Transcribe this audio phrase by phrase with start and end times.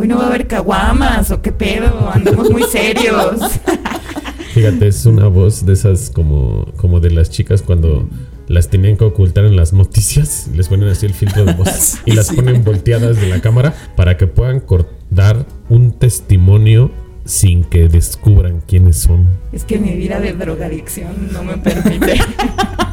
[0.00, 3.60] Hoy no va a haber caguamas o qué pedo, andamos muy serios.
[4.54, 8.08] Fíjate, es una voz de esas como, como de las chicas cuando
[8.48, 10.48] las tenían que ocultar en las noticias.
[10.54, 14.16] Les ponen así el filtro de voz y las ponen volteadas de la cámara para
[14.16, 14.64] que puedan
[15.10, 16.90] dar un testimonio
[17.26, 19.28] sin que descubran quiénes son.
[19.52, 22.22] Es que mi vida de drogadicción no me permite.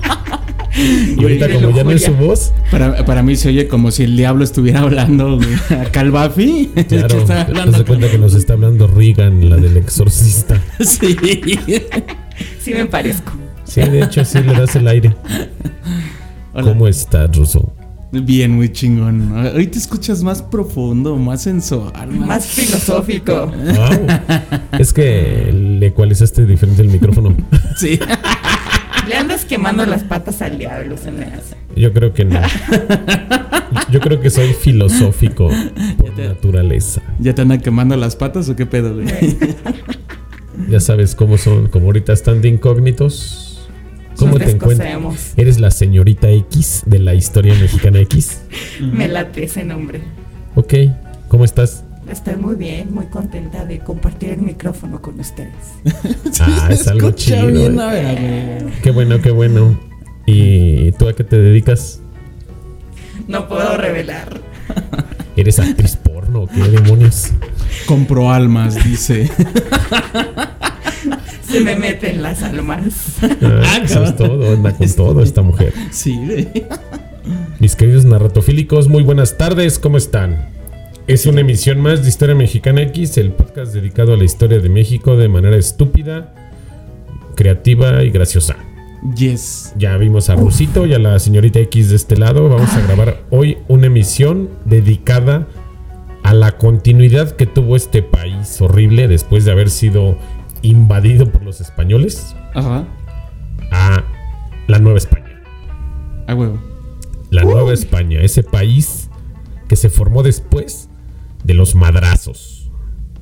[0.78, 2.54] Y ahorita como ya no es su voz.
[2.72, 5.40] Para, para, mí se oye como si el diablo estuviera hablando
[5.70, 6.72] a Calvafi.
[6.88, 7.26] Claro,
[7.76, 10.62] se cuenta que nos está hablando Regan, la del exorcista.
[10.80, 11.18] Sí.
[12.60, 13.32] Sí me parezco.
[13.64, 15.16] Sí, de hecho sí le das el aire.
[16.54, 17.74] ¿Cómo estás, Russo?
[18.12, 19.34] Bien, muy chingón.
[19.56, 23.52] Hoy te escuchas más profundo, más sensual, más, filosófico.
[24.80, 27.36] Es que le ecualizaste diferente el micrófono.
[27.76, 28.00] Sí.
[29.08, 29.16] Le
[29.58, 31.56] quemando las patas al diablo, se me hace.
[31.76, 32.40] Yo creo que no.
[33.92, 35.50] Yo creo que soy filosófico
[35.98, 37.02] por naturaleza.
[37.20, 39.08] ¿Ya te andan quemando las patas o qué pedo, güey?
[40.70, 43.68] ya sabes cómo son, como ahorita están de incógnitos.
[44.18, 45.34] ¿Cómo te encuentras?
[45.38, 48.42] ¿Eres la señorita X de la historia mexicana X?
[48.80, 50.02] Me late ese nombre.
[50.56, 50.74] Ok,
[51.30, 51.84] ¿cómo estás?
[52.10, 55.54] Estoy muy bien, muy contenta de compartir el micrófono con ustedes.
[56.40, 57.50] ah, es algo chido.
[57.50, 58.66] Eh.
[58.82, 59.78] Qué bueno, qué bueno.
[60.26, 62.00] ¿Y tú a qué te dedicas?
[63.28, 64.40] No puedo revelar.
[65.36, 66.48] ¿Eres actriz porno?
[66.48, 67.32] ¿Qué demonios?
[67.86, 69.30] Compro almas, dice.
[71.42, 73.18] Se me meten las almas.
[73.42, 75.74] Ah, eso es todo, anda con todo esta mujer.
[75.92, 76.48] Sí.
[77.60, 80.57] Mis queridos narratofílicos, muy buenas tardes, ¿cómo están?
[81.08, 84.68] Es una emisión más de Historia Mexicana X, el podcast dedicado a la historia de
[84.68, 86.34] México de manera estúpida,
[87.34, 88.58] creativa y graciosa.
[89.16, 89.74] Yes.
[89.78, 92.50] Ya vimos a Rusito y a la señorita X de este lado.
[92.50, 95.48] Vamos a grabar hoy una emisión dedicada
[96.24, 100.18] a la continuidad que tuvo este país horrible después de haber sido
[100.62, 102.36] invadido por los españoles.
[102.54, 102.86] Ajá.
[103.72, 104.04] A
[104.68, 105.42] la Nueva España.
[106.28, 106.60] A huevo.
[107.30, 109.10] La Nueva España, ese país
[109.70, 110.90] que se formó después
[111.48, 112.70] de los madrazos,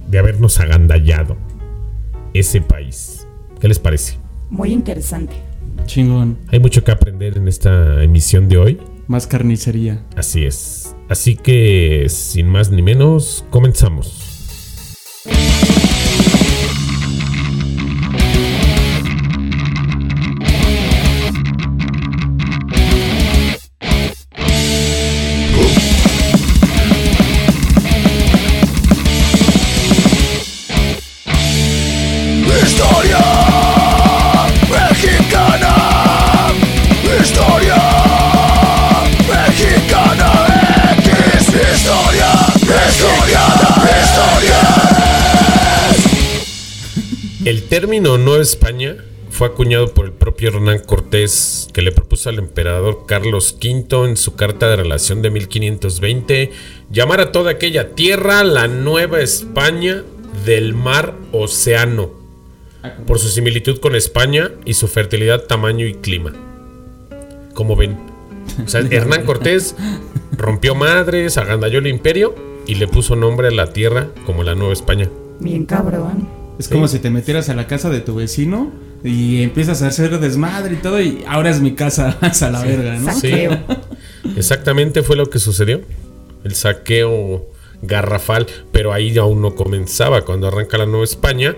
[0.09, 1.37] de habernos agandallado
[2.33, 3.27] ese país.
[3.61, 4.17] ¿Qué les parece?
[4.49, 5.35] Muy interesante.
[5.85, 6.39] Chingón.
[6.47, 8.79] Hay mucho que aprender en esta emisión de hoy.
[9.07, 10.03] Más carnicería.
[10.15, 10.95] Así es.
[11.07, 14.34] Así que, sin más ni menos, comenzamos.
[47.95, 48.97] Término Nueva España
[49.29, 54.17] fue acuñado por el propio Hernán Cortés, que le propuso al emperador Carlos V en
[54.17, 56.51] su carta de relación de 1520
[56.91, 60.03] llamar a toda aquella tierra la Nueva España
[60.45, 62.09] del mar océano,
[63.07, 66.33] por su similitud con España y su fertilidad, tamaño y clima.
[67.53, 67.97] Como ven,
[68.91, 69.73] Hernán Cortés
[70.35, 72.35] rompió madres, agandalló el imperio
[72.67, 75.09] y le puso nombre a la tierra como la Nueva España.
[75.39, 76.44] Bien cabrón.
[76.57, 78.71] Es como si te metieras a la casa de tu vecino
[79.03, 82.97] y empiezas a hacer desmadre y todo y ahora es mi casa, a la verga,
[82.97, 83.13] ¿no?
[83.13, 83.47] Sí.
[84.35, 85.81] Exactamente fue lo que sucedió.
[86.43, 87.47] El saqueo
[87.81, 90.23] garrafal, pero ahí aún no comenzaba.
[90.23, 91.55] Cuando arranca la Nueva España,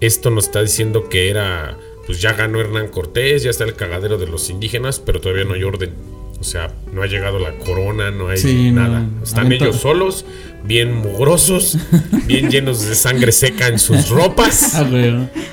[0.00, 1.76] esto nos está diciendo que era,
[2.06, 5.54] pues ya ganó Hernán Cortés, ya está el cagadero de los indígenas, pero todavía no
[5.54, 5.92] hay orden.
[6.40, 9.06] O sea, no ha llegado la corona, no hay nada.
[9.22, 10.24] Están ellos solos,
[10.64, 11.78] bien mugrosos,
[12.26, 14.72] bien llenos de sangre seca en sus ropas.
[14.82, 14.86] Ah,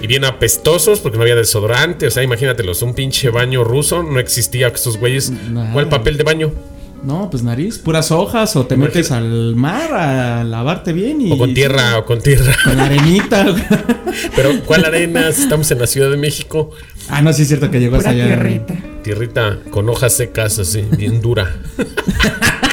[0.01, 2.07] y bien apestosos porque no había desodorante.
[2.07, 5.31] O sea, imagínatelos, un pinche baño ruso, no existía estos güeyes.
[5.73, 6.51] ¿Cuál papel de baño?
[7.03, 11.31] No, pues nariz, puras hojas o te metes al mar a lavarte bien y...
[11.31, 12.55] O con tierra, o con tierra.
[12.63, 13.45] Con arenita.
[14.35, 15.29] Pero ¿cuál arena?
[15.29, 16.71] Estamos en la Ciudad de México.
[17.07, 18.25] Ah, no, sí es cierto que llegó hasta allá.
[18.25, 18.75] Tierrita.
[19.03, 21.55] Tierrita con hojas secas así, bien dura.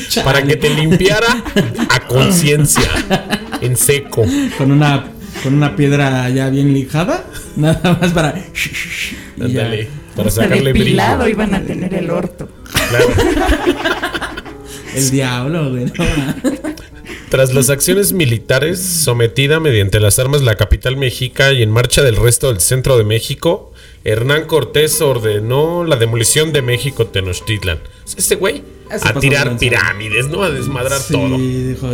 [0.24, 1.44] Para que te limpiara
[1.88, 2.88] a conciencia,
[3.60, 4.24] en seco.
[4.58, 5.04] Con una,
[5.42, 7.24] con una piedra ya bien lijada,
[7.56, 8.34] nada más para...
[9.40, 11.28] Ándale, para sacarle brillo.
[11.28, 12.48] iban a tener el orto.
[14.94, 15.86] El diablo, güey.
[17.30, 22.16] Tras las acciones militares, sometida mediante las armas la capital mexica y en marcha del
[22.16, 23.72] resto del centro de México,
[24.04, 27.78] Hernán Cortés ordenó la demolición de México Tenochtitlan.
[28.14, 28.62] Ese güey
[29.02, 30.42] a tirar pirámides, ¿no?
[30.42, 31.38] A desmadrar Sí, todo.
[31.38, 31.92] dijo.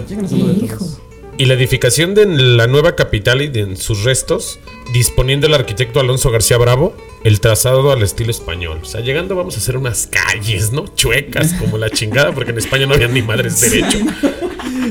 [1.40, 4.58] Y la edificación de la nueva capital y de sus restos,
[4.92, 8.80] disponiendo el arquitecto Alonso García Bravo el trazado al estilo español.
[8.82, 10.86] O sea, llegando vamos a hacer unas calles, ¿no?
[10.96, 13.98] Chuecas como la chingada, porque en España no había ni madres derecho.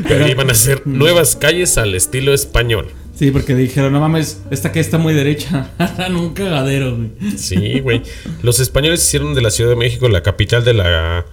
[0.08, 2.88] Pero iban a hacer nuevas calles al estilo español.
[3.14, 5.72] Sí, porque dijeron, no mames, esta que está muy derecha.
[5.80, 7.10] Harán un cagadero, güey.
[7.38, 8.04] Sí, güey.
[8.44, 11.26] Los españoles hicieron de la Ciudad de México la capital de la.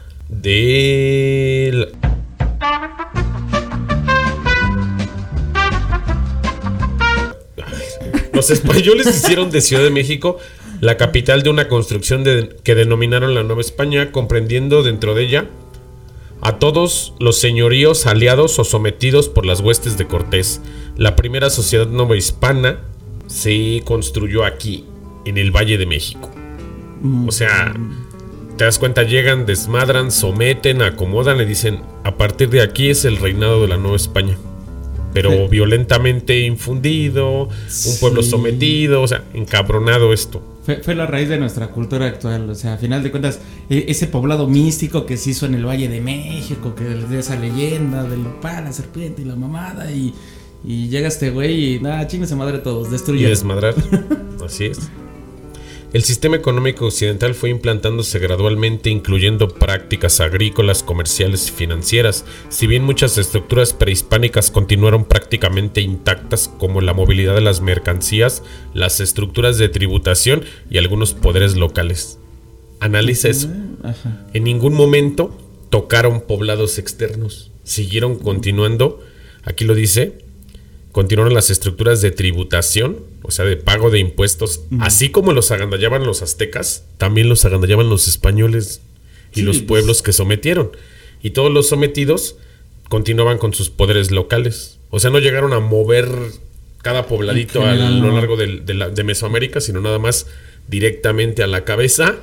[0.43, 1.71] De.
[1.73, 1.89] la-
[8.33, 10.39] Los españoles hicieron de Ciudad de México
[10.81, 12.25] la capital de una construcción
[12.63, 15.47] que denominaron la Nueva España, comprendiendo dentro de ella
[16.43, 20.61] a todos los señoríos aliados o sometidos por las huestes de Cortés.
[20.97, 22.81] La primera sociedad novohispana
[23.29, 24.85] se construyó aquí,
[25.25, 26.31] en el Valle de México.
[27.27, 27.73] O sea,
[28.57, 33.17] te das cuenta, llegan, desmadran, someten, acomodan y dicen, a partir de aquí es el
[33.17, 34.37] reinado de la Nueva España.
[35.13, 35.39] Pero Sí.
[35.51, 38.31] violentamente infundido, un pueblo Sí.
[38.31, 40.43] sometido, o sea, encabronado esto.
[40.67, 42.49] Fue, fue la raíz de nuestra cultura actual.
[42.51, 43.39] O sea, a final de cuentas,
[43.71, 47.37] e- ese poblado místico que se hizo en el Valle de México, que de esa
[47.37, 49.93] leyenda del nopal, la serpiente y la mamada.
[49.93, 50.15] Y,
[50.65, 53.29] y llega este güey y nada, chingue madre todos, y destruye.
[53.29, 53.75] desmadrar.
[54.45, 54.79] Así es.
[55.95, 62.25] El sistema económico occidental fue implantándose gradualmente, incluyendo prácticas agrícolas, comerciales y financieras.
[62.49, 68.43] Si bien muchas estructuras prehispánicas continuaron prácticamente intactas, como la movilidad de las mercancías,
[68.75, 72.19] las estructuras de tributación y algunos poderes locales.
[72.81, 73.49] Analiza eso.
[74.33, 75.39] En ningún momento
[75.71, 77.53] tocaron poblados externos.
[77.63, 79.01] Siguieron continuando,
[79.45, 80.24] aquí lo dice,
[80.95, 86.07] continuaron las estructuras de tributación, o sea, de pago de impuestos, así como los agandallaban
[86.07, 88.81] los aztecas, también los agandallaban los españoles
[89.33, 90.71] y Sí, los pueblos que sometieron.
[91.21, 92.37] Y todos los sometidos
[92.89, 94.79] continuaban con sus poderes locales.
[94.91, 96.09] O sea, no llegaron a mover
[96.83, 100.27] cada pobladito a lo largo de, la- de Mesoamérica, sino nada más
[100.69, 102.17] directamente a la cabeza.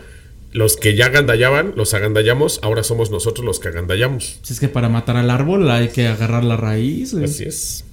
[0.53, 4.39] Los que ya agandallaban, los agandallamos, ahora somos nosotros los que agandallamos.
[4.43, 7.13] Si es que para matar al árbol hay que agarrar la raíz.
[7.13, 7.83] Así es.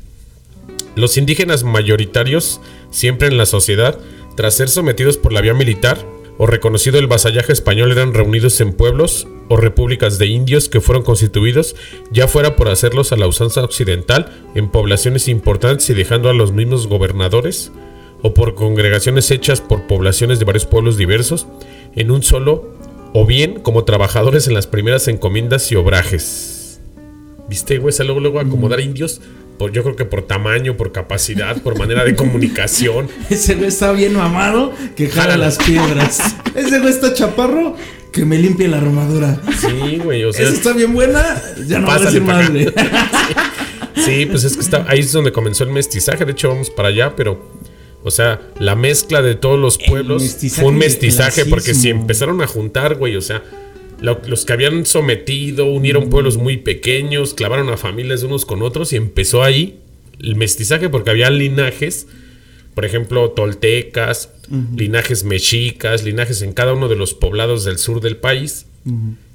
[0.99, 2.61] Los indígenas mayoritarios,
[2.91, 4.01] siempre en la sociedad,
[4.35, 6.05] tras ser sometidos por la vía militar
[6.39, 11.05] o reconocido el vasallaje español, eran reunidos en pueblos o repúblicas de indios que fueron
[11.05, 11.77] constituidos,
[12.11, 16.51] ya fuera por hacerlos a la usanza occidental, en poblaciones importantes y dejando a los
[16.51, 17.71] mismos gobernadores,
[18.23, 21.47] o por congregaciones hechas por poblaciones de varios pueblos diversos,
[21.95, 22.75] en un solo,
[23.13, 26.81] o bien como trabajadores en las primeras encomiendas y obrajes.
[27.49, 27.95] ¿Viste, güey?
[27.99, 29.21] O luego, luego acomodar indios,
[29.59, 33.09] por, yo creo que por tamaño, por capacidad, por manera de comunicación.
[33.31, 36.37] Ese güey está bien mamado que jala las piedras.
[36.55, 37.77] Ese güey está chaparro
[38.13, 39.41] que me limpie la armadura.
[39.61, 40.47] Sí, güey, o sea.
[40.47, 42.33] Esa está bien buena, ya no va a decir acá.
[42.33, 42.73] madre.
[43.97, 46.25] Sí, pues es que está, ahí es donde comenzó el mestizaje.
[46.25, 47.43] De hecho, vamos para allá, pero.
[48.05, 52.47] O sea, la mezcla de todos los pueblos fue un mestizaje porque si empezaron a
[52.47, 53.43] juntar, güey, o sea,
[54.01, 58.93] los que habían sometido unieron pueblos muy pequeños, clavaron a familias de unos con otros
[58.93, 59.81] y empezó ahí
[60.21, 62.07] el mestizaje porque había linajes,
[62.79, 64.31] por ejemplo, toltecas,
[64.77, 68.67] linajes mexicas, linajes en cada uno de los poblados del sur del país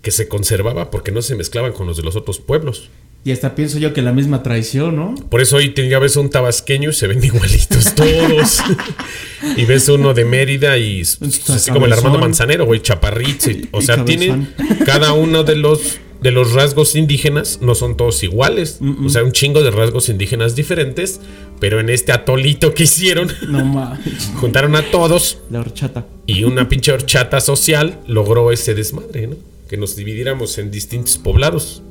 [0.01, 2.89] que se conservaba porque no se mezclaban con los de los otros pueblos.
[3.25, 5.13] Y hasta pienso yo que la misma traición, ¿no?
[5.29, 8.59] Por eso hoy te- ya ves un tabasqueño y se ven igualitos todos.
[9.57, 11.91] y ves uno de Mérida y así como el.
[11.91, 13.51] Armando Manzanero, güey, chaparrito.
[13.51, 14.53] y- o sea, tienen
[14.85, 18.79] cada uno de los de los rasgos indígenas no son todos iguales.
[19.05, 21.19] O sea, un chingo de rasgos indígenas diferentes,
[21.63, 24.32] pero en este atolito que hicieron No mames.
[24.36, 26.05] juntaron a todos La horchata.
[26.25, 29.38] y una pinche horchata social logró ese desmadre, ¿no?
[29.70, 31.82] Que nos dividiéramos en distintos poblados.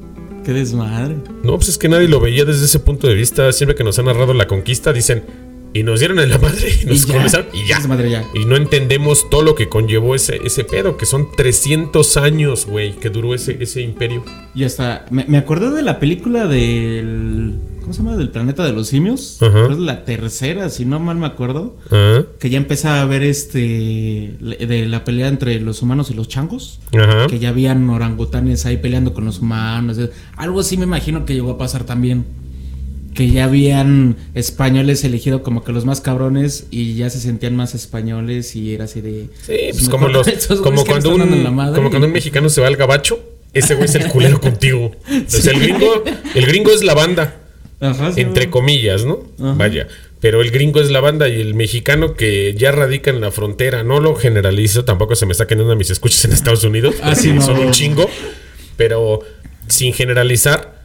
[0.45, 1.17] Qué desmadre.
[1.43, 3.51] No, pues es que nadie lo veía desde ese punto de vista.
[3.51, 5.23] Siempre que nos han narrado la conquista, dicen,
[5.75, 8.25] y nos dieron en la madre, y nos Y colonizaron, y ya.
[8.35, 12.93] Y no entendemos todo lo que conllevó ese, ese pedo, que son 300 años, güey,
[12.93, 14.25] que duró ese, ese imperio.
[14.55, 15.07] Y hasta.
[15.11, 17.55] Me, me acordé de la película del.
[17.81, 18.17] ¿Cómo se llama?
[18.17, 19.39] Del planeta de los simios.
[19.43, 21.77] Es la tercera, si no mal me acuerdo.
[22.39, 24.37] Que ya empezaba a ver este.
[24.41, 26.81] De la pelea entre los humanos y los changos.
[26.97, 27.27] Ajá.
[27.27, 29.99] Que ya habían orangutanes ahí peleando con los humanos.
[30.37, 32.25] Algo así me imagino que llegó a pasar también.
[33.15, 37.75] Que ya habían españoles elegido como que los más cabrones y ya se sentían más
[37.75, 39.29] españoles y era así de.
[39.47, 40.27] Sí, pues me como los,
[40.63, 41.21] como cuando un,
[41.75, 43.21] como cuando mexicano se va al gabacho,
[43.53, 44.93] ese güey es el culero contigo.
[45.27, 46.05] Sea, el gringo,
[46.35, 47.39] el gringo es la banda.
[47.81, 49.25] Ajá, sí, entre comillas, ¿no?
[49.41, 49.55] Ajá.
[49.55, 49.89] Vaya.
[50.21, 53.83] Pero el gringo es la banda y el mexicano que ya radica en la frontera,
[53.83, 57.17] no lo generalizo, tampoco se me saquen una de mis escuchas en Estados Unidos, Ah,
[57.17, 57.45] sí, porque no.
[57.45, 58.09] son un chingo.
[58.77, 59.21] Pero
[59.67, 60.82] sin generalizar,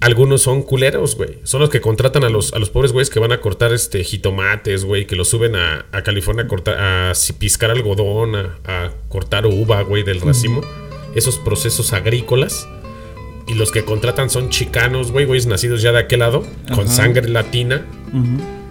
[0.00, 1.38] algunos son culeros, güey.
[1.42, 4.02] Son los que contratan a los, a los pobres güeyes que van a cortar este
[4.04, 8.90] jitomates, güey, que los suben a, a California a cortar, a piscar algodón, a, a
[9.08, 10.62] cortar uva, güey, del racimo.
[11.14, 12.66] Esos procesos agrícolas.
[13.46, 17.28] Y los que contratan son chicanos, güey, güeyes nacidos ya de aquel lado, con sangre
[17.28, 17.86] latina.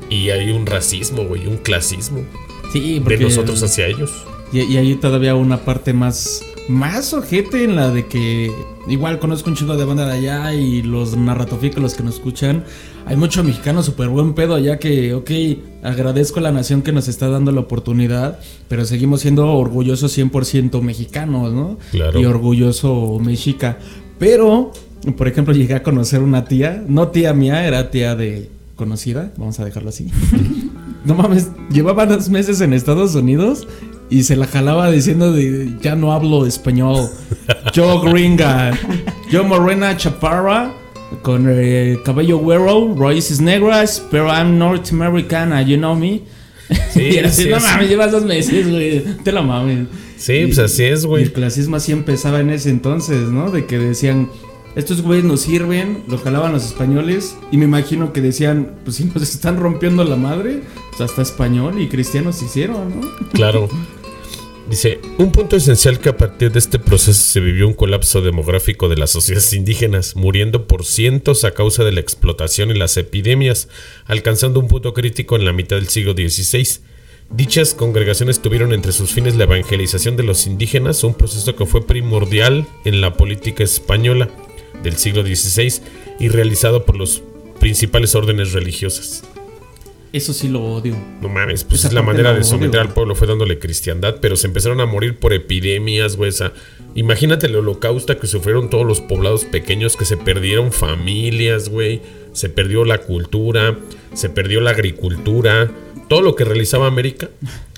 [0.10, 2.24] Y hay un racismo, güey, un clasismo
[2.72, 4.12] Sí, de porque nosotros hacia ellos.
[4.52, 8.52] Y, y hay todavía una parte más más ojete en la de que
[8.88, 12.64] igual conozco un chingo de banda de allá y los narratofícolos que nos escuchan.
[13.08, 15.32] Hay mucho mexicano súper buen pedo allá que, ok,
[15.82, 20.80] agradezco a la nación que nos está dando la oportunidad, pero seguimos siendo orgullosos 100%
[20.84, 21.80] mexicanos, ¿no?
[21.90, 22.22] Claro.
[22.22, 23.80] Y orgulloso mexica.
[24.20, 24.72] Pero,
[25.18, 29.60] por ejemplo, llegué a conocer una tía, no tía mía, era tía de conocida, vamos
[29.60, 30.08] a dejarlo así.
[31.06, 33.66] No mames, llevaba dos meses en Estados Unidos
[34.10, 37.10] y se la jalaba diciendo de ya no hablo español.
[37.74, 38.72] Yo gringa,
[39.32, 40.74] yo morena chaparra
[41.22, 46.22] con eh, cabello güero, raíces negras, pero I'm North Americana, you know me.
[46.92, 49.88] Sí, y era así, sí, no mames, llevas dos meses, güey, te la mames.
[50.18, 51.24] Sí, pues así es, Y güey.
[51.24, 53.52] el clasismo así empezaba en ese entonces, ¿no?
[53.52, 54.30] De que decían,
[54.76, 59.06] estos güeyes nos sirven, lo jalaban los españoles, y me imagino que decían, pues si
[59.06, 63.08] nos están rompiendo la madre, pues hasta español y cristianos hicieron, ¿no?
[63.34, 63.70] Claro.
[64.70, 68.88] Dice, un punto esencial que a partir de este proceso se vivió un colapso demográfico
[68.88, 73.68] de las sociedades indígenas, muriendo por cientos a causa de la explotación y las epidemias,
[74.06, 76.82] alcanzando un punto crítico en la mitad del siglo XVI.
[77.32, 81.88] Dichas congregaciones tuvieron entre sus fines la evangelización de los indígenas, un proceso que fue
[81.88, 84.30] primordial en la política española
[84.84, 85.82] del siglo XVI
[86.20, 87.24] y realizado por los
[87.60, 89.24] principales órdenes religiosas.
[90.12, 90.96] Eso sí lo odio.
[91.22, 92.44] No mames, pues Esa es la manera de odio.
[92.44, 96.30] someter al pueblo fue dándole cristiandad, pero se empezaron a morir por epidemias, güey.
[96.30, 96.54] o sea,
[96.96, 102.02] imagínate el holocausto que sufrieron todos los poblados pequeños, que se perdieron familias, güey.
[102.34, 103.78] Se perdió la cultura,
[104.14, 105.72] se perdió la agricultura.
[106.08, 107.30] Todo lo que realizaba América,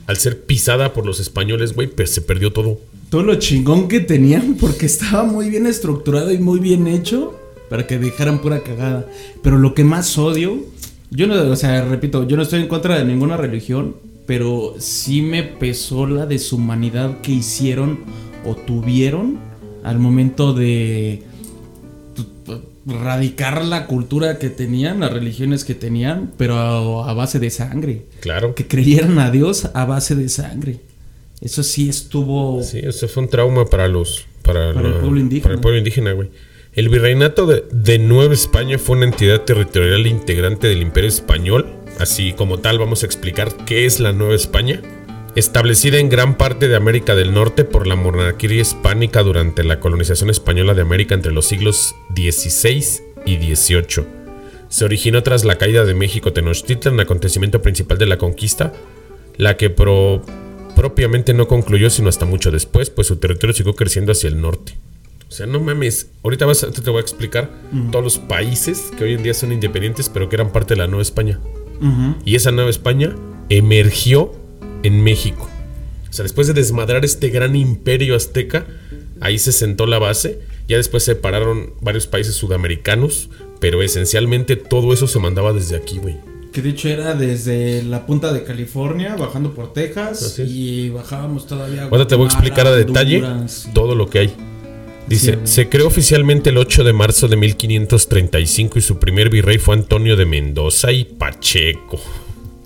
[0.08, 2.80] al ser pisada por los españoles, güey, pues se perdió todo.
[3.10, 7.38] Todo lo chingón que tenían, porque estaba muy bien estructurado y muy bien hecho,
[7.70, 9.06] para que dejaran pura cagada.
[9.44, 10.60] Pero lo que más odio,
[11.12, 15.22] yo no, o sea, repito, yo no estoy en contra de ninguna religión, pero sí
[15.22, 18.00] me pesó la deshumanidad que hicieron
[18.46, 19.38] o tuvieron
[19.84, 21.24] al momento de
[22.16, 27.50] tu- radicar la cultura que tenían, las religiones que tenían, pero a, a base de
[27.50, 28.06] sangre.
[28.22, 28.56] Claro.
[28.56, 30.80] Que creyeran a Dios a base de sangre.
[31.42, 32.62] Eso sí estuvo...
[32.64, 34.26] Sí, eso fue un trauma para los.
[34.44, 35.44] Para, Para el pueblo indígena.
[35.44, 36.30] Para el pueblo indígena, güey.
[36.74, 41.66] El virreinato de, de Nueva España fue una entidad territorial integrante del Imperio Español.
[42.00, 44.82] Así como tal, vamos a explicar qué es la Nueva España.
[45.36, 50.30] Establecida en gran parte de América del Norte por la monarquía hispánica durante la colonización
[50.30, 52.86] española de América entre los siglos XVI
[53.26, 54.06] y XVIII.
[54.70, 58.72] Se originó tras la caída de México Tenochtitlan, acontecimiento principal de la conquista,
[59.36, 60.22] la que pro-
[60.76, 64.74] propiamente no concluyó sino hasta mucho después, pues su territorio siguió creciendo hacia el norte.
[65.32, 67.50] O sea, no mames, ahorita vas te voy a explicar
[67.90, 70.88] todos los países que hoy en día son independientes, pero que eran parte de la
[70.88, 71.40] Nueva España.
[72.26, 73.16] Y esa Nueva España
[73.48, 74.34] emergió
[74.84, 75.50] en México.
[76.10, 78.68] O sea, después de desmadrar este gran imperio azteca,
[79.22, 80.42] ahí se sentó la base.
[80.68, 83.30] Ya después se separaron varios países sudamericanos,
[83.62, 86.18] pero esencialmente todo eso se mandaba desde aquí, güey.
[86.52, 91.84] Que de hecho era desde la punta de California, bajando por Texas, y bajábamos todavía.
[91.84, 94.51] Ahora te voy a explicar a detalle Honduras, todo lo que hay.
[95.12, 99.76] Dice, se creó oficialmente el 8 de marzo de 1535 y su primer virrey fue
[99.76, 102.00] Antonio de Mendoza y Pacheco.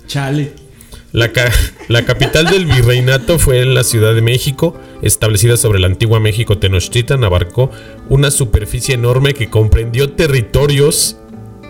[0.06, 0.52] Chale.
[1.12, 1.50] La, ca-
[1.88, 6.58] la capital del virreinato fue en la Ciudad de México, establecida sobre la antigua México
[6.58, 7.70] Tenochtitlan, abarcó
[8.08, 11.16] una superficie enorme que comprendió territorios,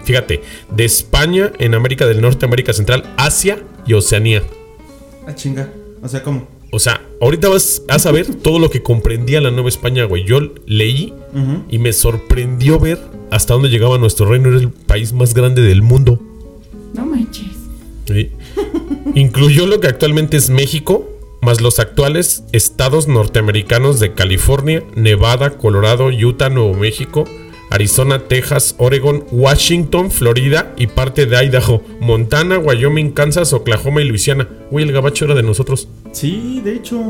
[0.04, 0.42] fíjate,
[0.74, 4.42] de España, en América del Norte, América Central, Asia y Oceanía.
[5.28, 5.68] Ah, chinga.
[6.02, 6.48] O sea, ¿cómo?
[6.76, 10.24] O sea, ahorita vas a saber todo lo que comprendía la Nueva España, güey.
[10.24, 11.14] Yo leí
[11.70, 12.98] y me sorprendió ver
[13.30, 14.50] hasta dónde llegaba nuestro reino.
[14.50, 16.20] Era el país más grande del mundo.
[16.92, 17.46] No manches.
[18.04, 18.30] Sí.
[19.14, 21.08] Incluyó lo que actualmente es México,
[21.40, 27.24] más los actuales estados norteamericanos de California, Nevada, Colorado, Utah, Nuevo México,
[27.70, 34.48] Arizona, Texas, Oregon, Washington, Florida y parte de Idaho, Montana, Wyoming, Kansas, Oklahoma y Luisiana.
[34.70, 35.88] Güey, el gabacho era de nosotros.
[36.12, 37.00] Sí, de hecho.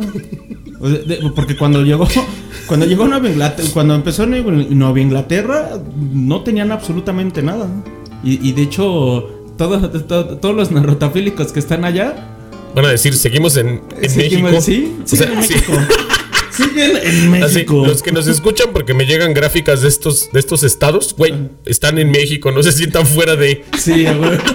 [1.34, 2.06] Porque cuando llegó.
[2.66, 3.68] Cuando llegó Nueva Inglaterra.
[3.72, 5.78] Cuando empezó Nueva Inglaterra.
[6.12, 7.68] No tenían absolutamente nada.
[8.25, 9.30] Y, y de hecho.
[9.56, 12.32] todo- todo- todos los narrotafílicos que están allá.
[12.75, 14.60] Van a decir, seguimos en, en seguimos- México.
[14.60, 15.54] Sí, O siguen sea, en sí.
[16.56, 17.84] Siguen en Así, México.
[17.86, 21.34] los que nos escuchan porque me llegan gráficas de estos, de estos estados, güey,
[21.64, 23.64] están en México, no se sientan fuera de...
[23.78, 24.38] Sí, güey.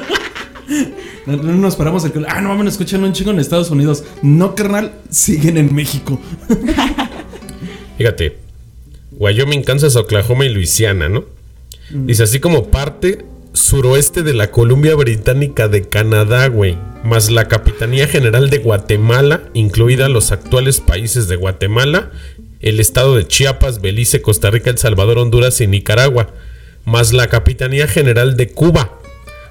[1.25, 4.03] No, no nos paramos el Ah, no mames, escuchan un chingo en Estados Unidos.
[4.23, 6.19] No, carnal, siguen en México.
[7.97, 8.37] Fíjate,
[9.19, 11.25] Wyoming, Kansas, Oklahoma y Luisiana, ¿no?
[11.91, 18.07] Dice así como parte suroeste de la Columbia Británica de Canadá, güey, más la Capitanía
[18.07, 22.11] General de Guatemala, incluida los actuales países de Guatemala,
[22.59, 26.33] el estado de Chiapas, Belice, Costa Rica, El Salvador, Honduras y Nicaragua,
[26.85, 28.99] más la Capitanía General de Cuba,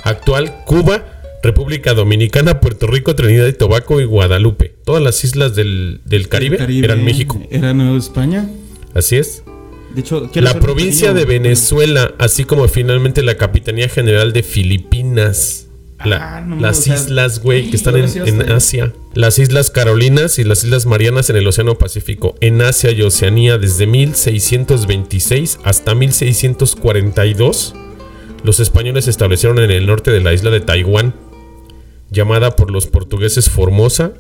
[0.05, 1.05] actual Cuba,
[1.43, 4.75] República Dominicana, Puerto Rico, Trinidad y Tobago y Guadalupe.
[4.85, 7.41] Todas las islas del, del Caribe, eran México.
[7.51, 8.49] Era Nueva España.
[8.95, 9.43] Así es.
[9.95, 15.67] De hecho, La provincia de Venezuela, así como finalmente la Capitanía General de Filipinas.
[16.05, 18.93] La- Ah, no, las o sea, islas, güey, que están en, Asia.
[19.15, 22.35] Las Islas Carolinas y las Islas Marianas en el Océano Pacífico.
[22.41, 27.75] En Asia y Oceanía desde 1626 hasta 1642.
[28.45, 31.15] Los españoles se establecieron en el norte de la isla de Taiwán,
[32.11, 34.13] llamada por los portugueses Formosa,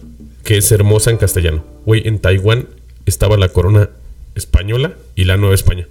[0.44, 1.64] que es hermosa en castellano.
[1.86, 2.68] Güey, en Taiwán
[3.06, 3.88] estaba la corona
[4.34, 5.86] española y la Nueva España.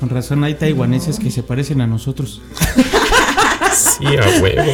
[0.00, 2.40] Con razón hay taiwaneses que se parecen a nosotros.
[3.76, 4.72] Sí, a huevo.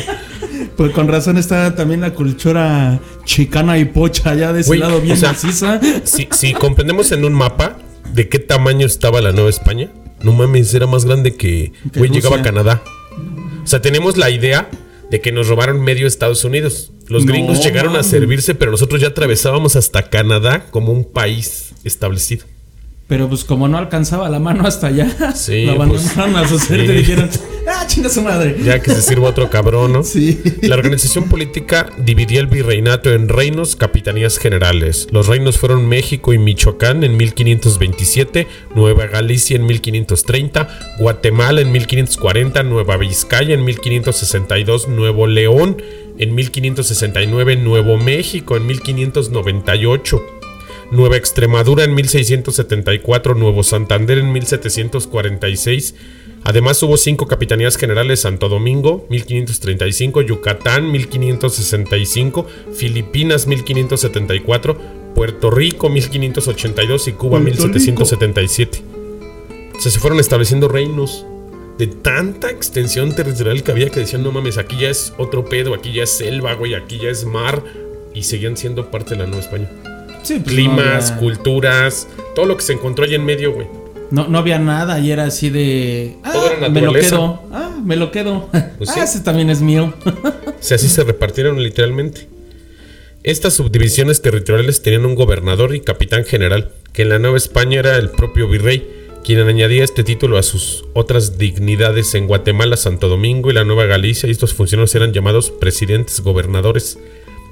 [0.76, 5.16] Pues con razón está también la cultura chicana y pocha allá de ese lado bien
[5.16, 5.80] o sea, maciza.
[6.04, 7.78] Si, si comprendemos en un mapa
[8.12, 9.90] de qué tamaño estaba la Nueva España,
[10.22, 11.72] no mames, era más grande que.
[11.96, 12.42] Güey, llegaba a.
[12.42, 12.82] Canadá.
[13.62, 14.68] O sea, tenemos la idea
[15.10, 16.92] de que nos robaron medio Estados Unidos.
[17.08, 21.74] Los No, gringos llegaron a servirse, pero nosotros ya atravesábamos hasta Canadá como un país
[21.84, 22.46] establecido.
[23.12, 26.86] Pero pues como no alcanzaba la mano hasta allá, Sí, lo abandonaron a su suerte
[26.86, 26.92] sí.
[26.92, 27.28] y dijeron,
[27.68, 28.56] ah, chinga su madre.
[28.64, 30.02] Ya que se sirva otro cabrón, ¿no?
[30.02, 30.40] Sí.
[30.62, 35.08] La organización política dividía el virreinato en reinos, capitanías generales.
[35.10, 42.62] Los reinos fueron México y Michoacán en 1527, Nueva Galicia en 1530, Guatemala en 1540,
[42.62, 45.76] Nueva Vizcaya en 1562, Nuevo León
[46.16, 50.41] en 1569, Nuevo México en 1598.
[50.92, 55.94] Nueva Extremadura en 1674, Nuevo Santander en 1746.
[56.44, 64.76] Además hubo cinco capitanías generales, Santo Domingo 1535, Yucatán 1565, Filipinas 1574,
[65.14, 68.82] Puerto Rico 1582 y Cuba Puerto 1777.
[69.74, 71.24] O sea, se fueron estableciendo reinos
[71.78, 75.72] de tanta extensión territorial que había que decían, no mames, aquí ya es otro pedo,
[75.72, 77.64] aquí ya es selva, güey, aquí ya es mar.
[78.14, 79.70] Y seguían siendo parte de la Nueva España
[80.22, 83.66] Sí, pues, climas, no había, culturas, todo lo que se encontró ahí en medio, güey.
[84.10, 87.70] no, no había nada y era así de, ah, Todo era me lo quedo, ah,
[87.84, 88.48] me lo quedo.
[88.78, 89.00] Pues ah, sí.
[89.00, 89.94] ese también es mío.
[90.60, 92.28] Sea, así se repartieron literalmente.
[93.24, 97.96] Estas subdivisiones territoriales tenían un gobernador y capitán general, que en la Nueva España era
[97.96, 98.84] el propio virrey,
[99.24, 103.84] quien añadía este título a sus otras dignidades en Guatemala, Santo Domingo y la Nueva
[103.86, 106.98] Galicia, y estos funcionarios eran llamados presidentes gobernadores,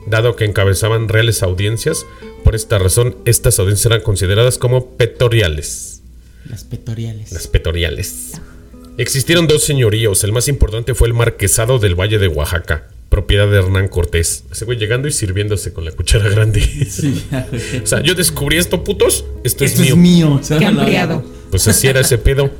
[0.06, 2.04] dado que encabezaban reales audiencias.
[2.44, 6.02] Por esta razón, estas audiencias eran consideradas como petoriales.
[6.48, 7.32] Las petoriales.
[7.32, 8.32] Las petoriales.
[8.98, 10.24] Existieron dos señoríos.
[10.24, 14.44] El más importante fue el marquesado del Valle de Oaxaca, propiedad de Hernán Cortés.
[14.50, 16.60] Ese güey llegando y sirviéndose con la cuchara grande.
[16.60, 17.24] Sí,
[17.82, 19.24] o sea, yo descubrí esto, putos.
[19.44, 19.96] Esto, Esto es es mío.
[19.96, 20.38] mío.
[20.40, 21.22] o sea, Qué ampliado.
[21.50, 22.50] Pues así era ese pedo.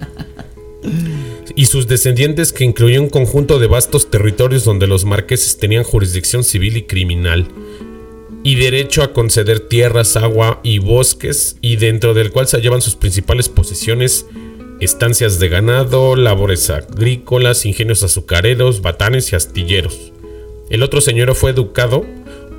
[1.56, 6.44] Y sus descendientes, que incluía un conjunto de vastos territorios donde los marqueses tenían jurisdicción
[6.44, 7.48] civil y criminal,
[8.42, 12.96] y derecho a conceder tierras, agua y bosques, y dentro del cual se hallaban sus
[12.96, 14.26] principales posesiones,
[14.80, 20.12] estancias de ganado, labores agrícolas, ingenios azucareros, batanes y astilleros.
[20.70, 22.06] El otro señor fue ducado,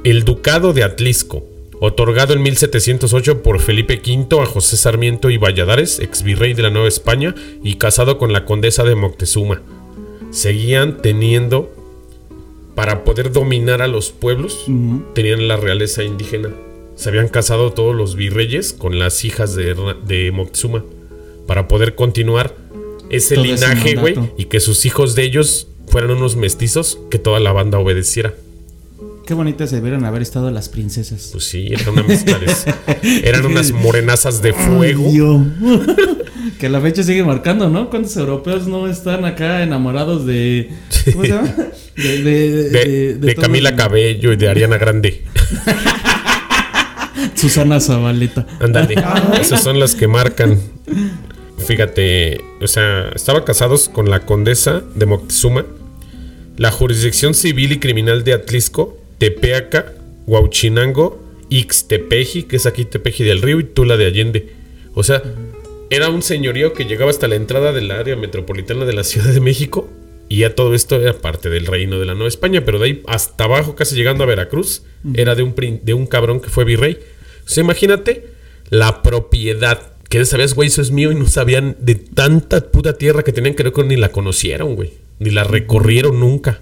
[0.04, 1.46] el ducado de Atlisco,
[1.80, 6.70] otorgado en 1708 por Felipe V a José Sarmiento y Valladares, ex virrey de la
[6.70, 9.64] Nueva España, y casado con la condesa de Moctezuma.
[10.30, 11.74] Seguían teniendo,
[12.76, 14.66] para poder dominar a los pueblos,
[15.14, 16.50] tenían la realeza indígena.
[16.96, 20.84] Se habían casado todos los virreyes con las hijas de, Moctezuma
[21.48, 22.56] para poder continuar
[23.10, 27.40] ese Todo linaje, güey, y que sus hijos de ellos fueran unos mestizos que toda
[27.40, 28.34] la banda obedeciera.
[29.26, 31.30] Qué bonitas debieron haber estado las princesas.
[31.32, 35.04] Pues sí, eran, una mezcla de- eran unas morenazas de fuego.
[36.60, 37.90] Que la fecha sigue marcando, ¿no?
[37.90, 40.70] ¿Cuántos europeos no están acá enamorados de.
[41.12, 41.54] ¿Cómo se llama?
[41.96, 45.24] De, de, De, Camila el- Cabello y de Ariana Grande.
[47.36, 48.46] Susana Zabaleta.
[48.60, 48.96] Ándale,
[49.40, 50.60] esas son las que marcan.
[51.58, 55.66] Fíjate, o sea, estaban casados con la condesa de Moctezuma,
[56.58, 59.94] la jurisdicción civil y criminal de Atlisco, Tepeaca,
[60.28, 64.54] Huauchinango Ixtepeji, que es aquí Tepeji del Río, y Tula de Allende.
[64.94, 65.22] O sea,
[65.92, 69.42] era un señorío que llegaba hasta la entrada del área metropolitana de la Ciudad de
[69.42, 69.90] México.
[70.30, 73.04] Y ya todo esto era parte del reino de la Nueva España, pero de ahí
[73.08, 76.98] hasta abajo, casi llegando a Veracruz, era de un, de un cabrón que fue virrey.
[77.46, 78.28] O sea, imagínate
[78.70, 79.92] la propiedad.
[80.08, 83.56] Que sabías, güey, eso es mío y no sabían de tanta puta tierra que tenían,
[83.56, 84.94] creo que ni la conocieron, güey.
[85.20, 86.62] Ni la recorrieron nunca.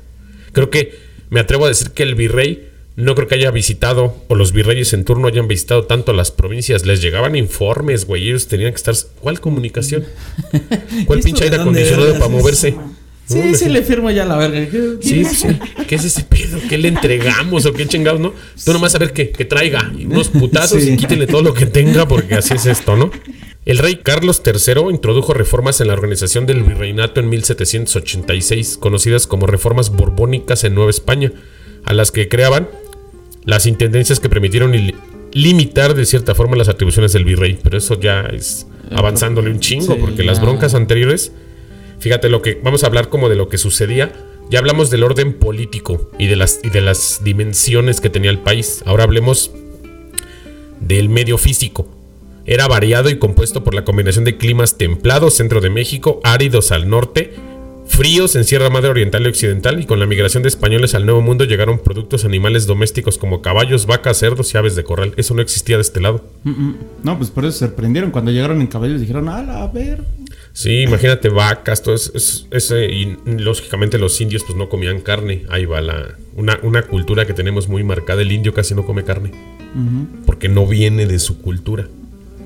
[0.52, 0.96] Creo que
[1.30, 2.68] me atrevo a decir que el virrey
[3.00, 6.86] no creo que haya visitado, o los virreyes en turno hayan visitado tanto las provincias.
[6.86, 8.28] Les llegaban informes, güey.
[8.30, 8.96] Ellos tenían que estar.
[9.22, 10.06] ¿Cuál comunicación?
[11.06, 12.76] ¿Cuál ¿Y esto pinche aire acondicionado para moverse?
[13.26, 14.68] Sí, No, sí, le firmo ya la verga.
[14.70, 15.48] ¿Qué- Sí, sí.
[15.88, 16.58] ¿Qué es ese pedo?
[16.68, 18.34] ¿Qué le entregamos o qué chingados, no?
[18.66, 20.94] Tú nomás a ver qué, que traiga unos putazos Sí.
[20.94, 23.12] y quítenle todo lo que tenga porque así es esto, ¿no?
[23.66, 29.46] El rey Carlos III introdujo reformas en la organización del virreinato en 1786, conocidas como
[29.46, 31.32] reformas borbónicas en Nueva España,
[31.86, 32.68] a las que creaban
[33.50, 34.96] las intendencias que permitieron li-
[35.34, 37.58] limitar de cierta forma las atribuciones del virrey.
[37.62, 41.32] Pero eso ya es avanzándole un chingo, Sí, porque las broncas anteriores
[42.00, 44.14] Fíjate lo que vamos a hablar como de lo que sucedía.
[44.50, 48.40] Ya hablamos del orden político y de las y de las dimensiones que tenía el
[48.40, 48.82] país.
[48.86, 49.52] Ahora hablemos
[50.80, 51.90] del medio físico.
[52.46, 56.90] Era variado y compuesto por la combinación de climas templados centro de México, áridos al
[56.90, 57.34] norte,
[57.89, 61.21] fríos en Sierra Madre Oriental y Occidental y con la migración de españoles al Nuevo
[61.21, 65.13] Mundo llegaron productos animales domésticos como caballos, vacas, cerdos y aves de corral.
[65.17, 66.23] Eso no existía de este lado.
[66.43, 66.75] Mm, mm.
[67.04, 69.02] No, pues por eso se sorprendieron cuando llegaron en caballos.
[69.02, 70.04] Dijeron, a ver.
[70.54, 75.43] Sí, imagínate vacas, todo eso, y lógicamente los indios pues no comían carne.
[75.49, 78.21] Ahí va la una, una cultura que tenemos muy marcada.
[78.21, 79.32] El indio casi no come carne
[80.25, 81.88] porque no viene de su cultura.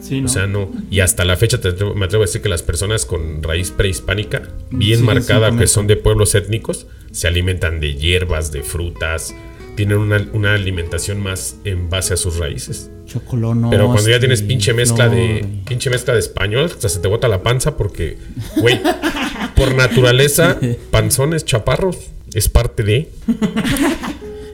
[0.04, 0.26] Sí, ¿no?
[0.26, 0.70] O sea, no.
[0.92, 3.72] Y hasta la fecha te atrevo- me atrevo a decir que las personas con raíz
[3.72, 9.34] prehispánica, bien marcada, que son de pueblos étnicos, se alimentan de hierbas, de frutas,
[9.76, 12.92] tienen una, una alimentación más en base a sus raíces.
[13.06, 13.72] Chocolonos.
[13.72, 17.28] Pero cuando ya tienes pinche mezcla de pinche mezcla de español, hasta se te bota
[17.28, 18.18] la panza porque,
[18.58, 18.80] güey,
[19.56, 20.60] por naturaleza,
[20.92, 21.98] panzones, chaparros,
[22.34, 23.10] es parte de.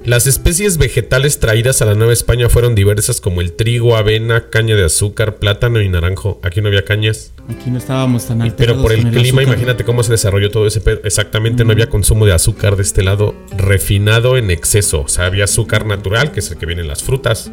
[0.10, 4.76] Las especies vegetales traídas a la Nueva España fueron diversas como el trigo, avena, caña
[4.76, 6.40] de azúcar, plátano y naranjo.
[6.42, 7.32] Aquí no había cañas.
[7.48, 9.44] Aquí no estábamos tan alterados pero por el clima, azúcar.
[9.44, 11.00] imagínate cómo se desarrolló todo ese pedo.
[11.04, 15.02] Exactamente, no había consumo de azúcar de este lado refinado en exceso.
[15.02, 17.52] O sea, había azúcar natural, que es el que viene en las frutas.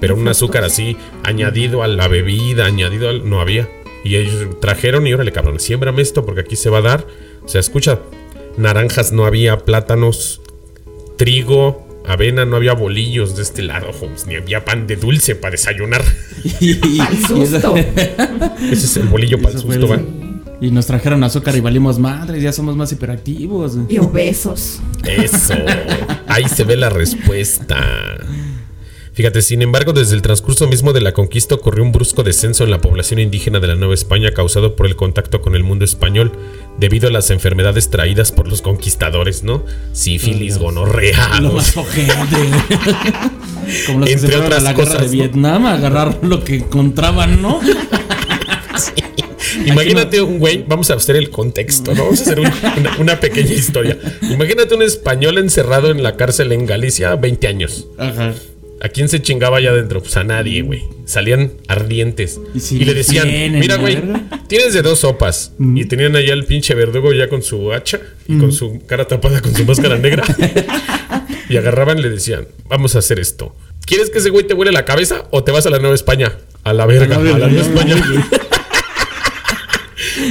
[0.00, 3.28] Pero un azúcar así, añadido a la bebida, añadido al.
[3.28, 3.68] No había.
[4.02, 7.06] Y ellos trajeron y órale, cabrón, siémbrame esto porque aquí se va a dar.
[7.44, 7.98] O sea, escucha,
[8.56, 10.41] naranjas no había, plátanos,
[11.22, 15.52] trigo, avena, no había bolillos de este lado, Holmes, ni había pan de dulce para
[15.52, 16.02] desayunar.
[16.60, 16.74] y,
[17.28, 17.76] susto.
[17.76, 20.00] Ese es el bolillo para el susto, ¿va?
[20.60, 23.78] y nos trajeron azúcar y valimos madres, ya somos más hiperactivos.
[23.88, 24.80] Y obesos.
[25.04, 25.54] Eso.
[26.26, 27.78] Ahí se ve la respuesta.
[29.12, 32.70] Fíjate, sin embargo, desde el transcurso mismo de la conquista ocurrió un brusco descenso en
[32.70, 36.32] la población indígena de la Nueva España causado por el contacto con el mundo español,
[36.78, 39.64] debido a las enfermedades traídas por los conquistadores, ¿no?
[39.92, 42.12] Sífilis, gonorrea, Lo más ojete.
[43.86, 45.12] Como los que Entre se fueron a otras la guerra cosas, de ¿no?
[45.22, 47.60] Vietnam a agarrar lo que encontraban, ¿no?
[49.66, 52.04] Imagínate un güey, vamos a hacer el contexto, ¿no?
[52.04, 53.98] Vamos a hacer un- una, una pequeña historia.
[54.22, 57.86] Imagínate un español encerrado en la cárcel en Galicia 20 años.
[57.98, 58.32] Ajá.
[58.82, 60.00] ¿A quién se chingaba allá adentro?
[60.00, 60.82] Pues a nadie, güey.
[61.04, 62.40] Salían ardientes.
[62.72, 64.24] Y le decían, mira, la güey, verga".
[64.48, 65.52] tienes de dos sopas.
[65.60, 69.40] Y tenían allá el pinche verdugo ya con su hacha y con su cara tapada
[69.40, 70.24] con su máscara negra.
[71.48, 73.54] y agarraban y le decían, vamos a hacer esto.
[73.86, 76.32] ¿Quieres que ese güey te huele la cabeza o te vas a la Nueva España?
[76.64, 77.94] A la verga, a la, verga, Nueva ya, España.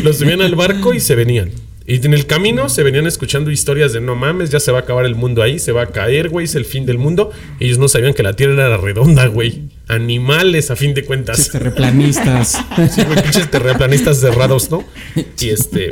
[0.03, 1.51] Los subían al barco y se venían.
[1.85, 4.81] Y en el camino se venían escuchando historias de no mames, ya se va a
[4.81, 7.31] acabar el mundo ahí, se va a caer, güey, es el fin del mundo.
[7.59, 9.63] Ellos no sabían que la tierra era redonda, güey.
[9.87, 11.39] Animales, a fin de cuentas.
[11.39, 12.57] Este, Terreplanistas.
[12.91, 14.83] Sí, güey, pinches terraplanistas cerrados, ¿no?
[15.39, 15.89] Y este,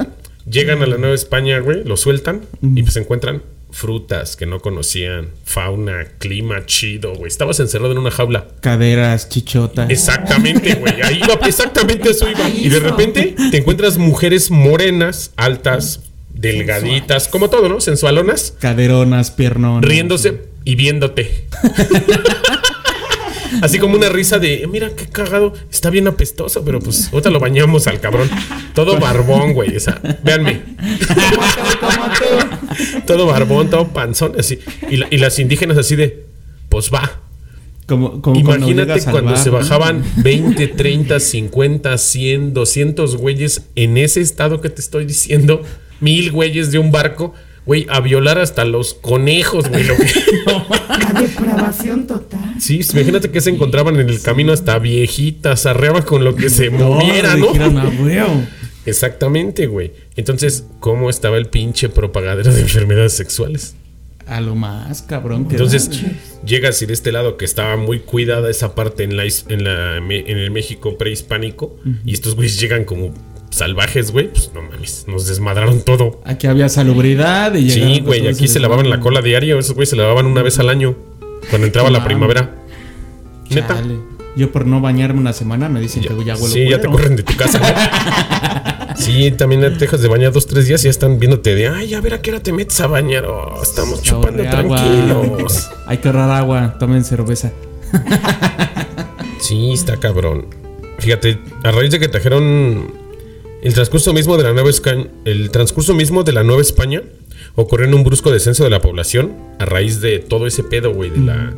[0.50, 5.30] llegan a la Nueva España, güey, lo sueltan y pues encuentran frutas que no conocían,
[5.46, 7.28] fauna, clima chido, güey.
[7.28, 8.48] Estabas encerrado en una jaula.
[8.62, 9.90] Caderas, chichotas.
[9.90, 11.02] Exactamente, güey.
[11.02, 12.50] Ahí iba, exactamente eso iba.
[12.50, 16.02] Y de repente te encuentras mujeres morenas, altas,
[16.34, 17.82] delgaditas, como todo, ¿no?
[17.82, 19.88] Sensualonas, Caderonas, piernonas.
[19.88, 21.48] riéndose y viéndote.
[23.62, 27.40] Así como una risa de, mira qué cagado, está bien apestoso, pero pues ahorita lo
[27.40, 28.30] bañamos al cabrón.
[28.74, 29.76] Todo barbón, güey.
[29.76, 30.62] O sea, véanme.
[33.06, 34.60] todo barbón, todo panzón, así.
[34.90, 36.26] Y, la- y las indígenas así de,
[36.70, 37.22] pues va.
[37.88, 44.22] Como, como Imagínate cuando bar, se bajaban 20, 30, 50, 100, 200 güeyes en ese
[44.22, 45.64] estado que te estoy diciendo,
[46.00, 47.34] mil güeyes de un barco.
[47.70, 49.84] Güey, a violar hasta los conejos, güey.
[49.84, 50.08] lo que-
[51.14, 52.56] La depravación total.
[52.60, 56.72] Sí, imagínate que se encontraban en el camino hasta viejitas, arreaban con lo que se
[56.72, 57.50] moviera, ¿no?
[57.60, 58.44] "Ah, huevo".
[58.88, 59.92] Exactamente, güey.
[60.16, 63.76] Entonces, ¿cómo estaba el pinche propagadero de enfermedades sexuales?
[64.26, 65.46] A lo más, cabrón.
[65.48, 65.90] que Entonces,
[66.46, 69.64] llegas y de este lado que estaba muy cuidada esa parte en, la, is- en,
[69.64, 73.14] la, en el México prehispánico, y estos güeyes llegan como
[73.50, 76.22] salvajes, güey, pues no mames, nos desmadraron todo.
[76.26, 79.96] Aquí había salubridad y Sí, güey, aquí se lavaban la cola diario, esos güeyes se
[79.96, 80.96] lavaban una vez al año,
[81.50, 82.56] cuando entraba la primavera.
[83.50, 83.76] Neta.
[83.76, 83.96] Chale.
[84.36, 87.16] Yo por no bañarme una semana me dicen que ya huelo Sí, ya te corren
[87.16, 87.60] de tu casa.
[87.60, 88.96] ¿no?
[88.96, 91.94] sí, también te dejas de bañar dos, tres días y ya están viéndote de, ay,
[91.94, 93.26] a ver a qué hora te metes a bañar.
[93.26, 95.70] Oh, estamos chupando tranquilos.
[95.88, 97.52] Hay que ahorrar agua, tomen cerveza.
[99.42, 100.46] Sí, está cabrón.
[101.00, 102.99] Fíjate, a raíz de que trajeron
[103.62, 107.02] el transcurso mismo de la Nueva España, el transcurso mismo de la Nueva España
[107.56, 111.10] ocurrió en un brusco descenso de la población a raíz de todo ese pedo, güey,
[111.10, 111.54] de la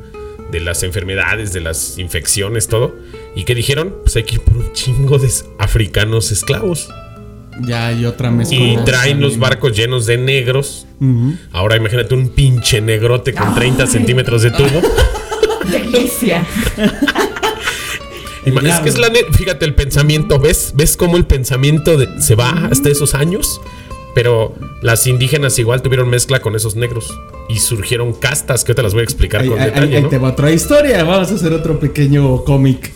[0.52, 2.94] de las enfermedades, de las infecciones, todo.
[3.36, 3.96] ¿Y qué dijeron?
[4.04, 6.90] Pues hay que ir por un chingo de africanos esclavos.
[7.62, 8.58] Ya hay otra mezcla.
[8.58, 10.88] Y traen los barcos llenos de negros.
[11.52, 14.82] Ahora imagínate un pinche negrote con 30 centímetros de tubo.
[15.72, 16.46] Delicia.
[18.77, 20.71] Es que es la net- fíjate el pensamiento, ¿ves?
[20.75, 23.62] ¿Ves cómo el pensamiento de- se va hasta esos años?
[24.13, 27.17] Pero las indígenas igual tuvieron mezcla con esos negros
[27.50, 30.10] y surgieron castas que te las voy a explicar Ahí, con ahí- detalle, ahí ¿no?
[30.10, 31.04] te va otra historia.
[31.04, 32.91] Vamos a hacer otro pequeño cómic.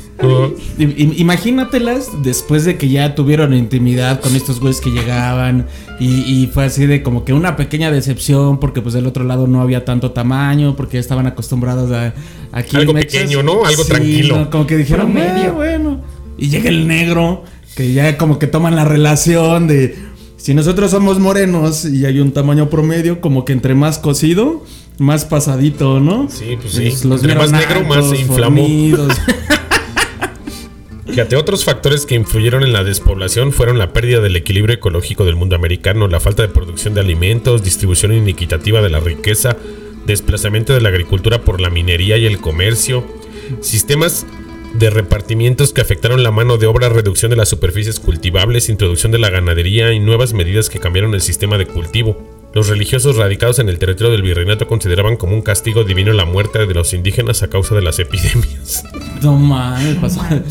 [1.17, 5.67] Imagínatelas después de que ya tuvieron intimidad con estos güeyes que llegaban
[5.99, 6.08] y,
[6.43, 9.62] y fue así de como que una pequeña decepción porque pues del otro lado no
[9.62, 12.13] había tanto tamaño porque ya estaban acostumbrados a
[12.51, 13.65] aquí Algo pequeño, ¿no?
[13.65, 14.38] Algo tranquilo.
[14.38, 14.49] ¿no?
[14.49, 15.49] Como que dijeron, Promedio.
[15.49, 16.01] "Ah, bueno.
[16.38, 17.43] Y llega el negro
[17.75, 19.95] que ya como que toman la relación de
[20.45, 24.63] si nosotros somos morenos y hay un tamaño promedio como que entre más cocido
[24.99, 26.29] más pasadito, ¿no?
[26.29, 27.08] Sí, pues sí.
[27.08, 28.63] Los Entre más negro, más se inflamó.
[31.08, 35.36] Fíjate, otros factores que influyeron en la despoblación fueron la pérdida del equilibrio ecológico del
[35.36, 39.58] mundo americano, la falta de producción de alimentos, distribución inequitativa de la riqueza,
[40.05, 43.03] desplazamiento de la agricultura por la minería y el comercio,
[43.62, 44.27] sistemas
[44.77, 49.19] de repartimientos que afectaron la mano de obra, reducción de las superficies cultivables, introducción de
[49.19, 52.35] la ganadería y nuevas medidas que cambiaron el sistema de cultivo.
[52.56, 56.65] Los religiosos radicados en el territorio del virreinato consideraban como un castigo divino la muerte
[56.65, 58.84] de los indígenas a causa de las epidemias.
[59.22, 60.44] No mames, pasa-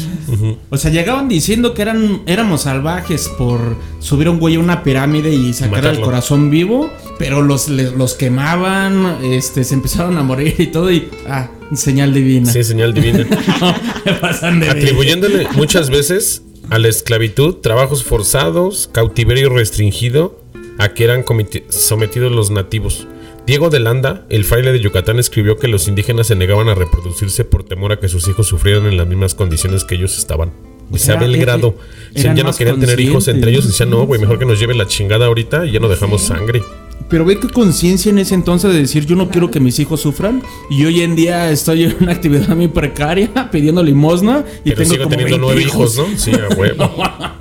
[0.70, 4.82] O sea, llegaban diciendo que eran éramos salvajes por subir a un güey a una
[4.82, 5.98] pirámide y sacar Matarlo.
[5.98, 11.08] al corazón vivo, pero los, los quemaban, este, se empezaron a morir y todo y
[11.28, 12.50] ah, señal divina.
[12.50, 13.24] Sí, señal divina.
[14.04, 20.42] Me pasan de atribuyéndole muchas veces a la esclavitud, trabajos forzados, cautiverio restringido,
[20.78, 21.24] a que eran
[21.70, 23.06] sometidos los nativos.
[23.46, 27.44] Diego de Landa, el fraile de Yucatán, escribió que los indígenas se negaban a reproducirse
[27.44, 30.50] por temor a que sus hijos sufrieran en las mismas condiciones que ellos estaban.
[30.90, 31.76] O sea, Abel e- Grado.
[31.78, 33.66] e- Dicen, eran ya no querían tener hijos entre ellos.
[33.66, 36.62] Decían, no, güey, mejor que nos lleve la chingada ahorita y ya no dejamos sangre.
[37.10, 40.00] Pero ve qué conciencia en ese entonces de decir yo no quiero que mis hijos
[40.00, 44.76] sufran y hoy en día estoy en una actividad muy precaria pidiendo limosna y Pero
[44.76, 46.06] tengo sigo como teniendo 20 nueve hijos, ¿no?
[46.16, 46.90] Sí, a huevo.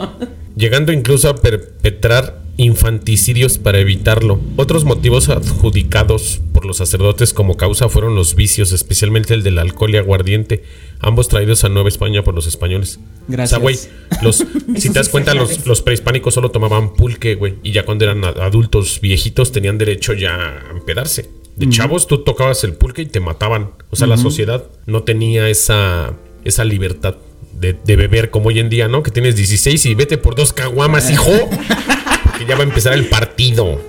[0.58, 4.40] Llegando incluso a perpetrar infanticidios para evitarlo.
[4.58, 9.94] Otros motivos adjudicados por los sacerdotes como causa fueron los vicios, especialmente el del alcohol
[9.94, 10.64] y aguardiente,
[11.00, 13.00] ambos traídos a Nueva España por los españoles.
[13.28, 13.54] Gracias.
[13.54, 13.78] O sea, güey,
[14.22, 14.38] los,
[14.78, 19.00] si te das cuenta, los, prehispánicos solo tomaban pulque, güey, y ya cuando eran adultos
[19.02, 21.30] viejitos tenían derecho ya a empedarse.
[21.56, 23.72] De chavos tú tocabas el pulque y te mataban.
[23.92, 26.14] O sea, la sociedad no tenía esa,
[26.44, 27.18] esa libertad
[27.60, 29.04] de, de beber como hoy en día, ¿no?
[29.04, 31.32] Que tienes 16 y vete por dos caguamas, hijo.
[32.44, 33.80] Que ya va a empezar el partido.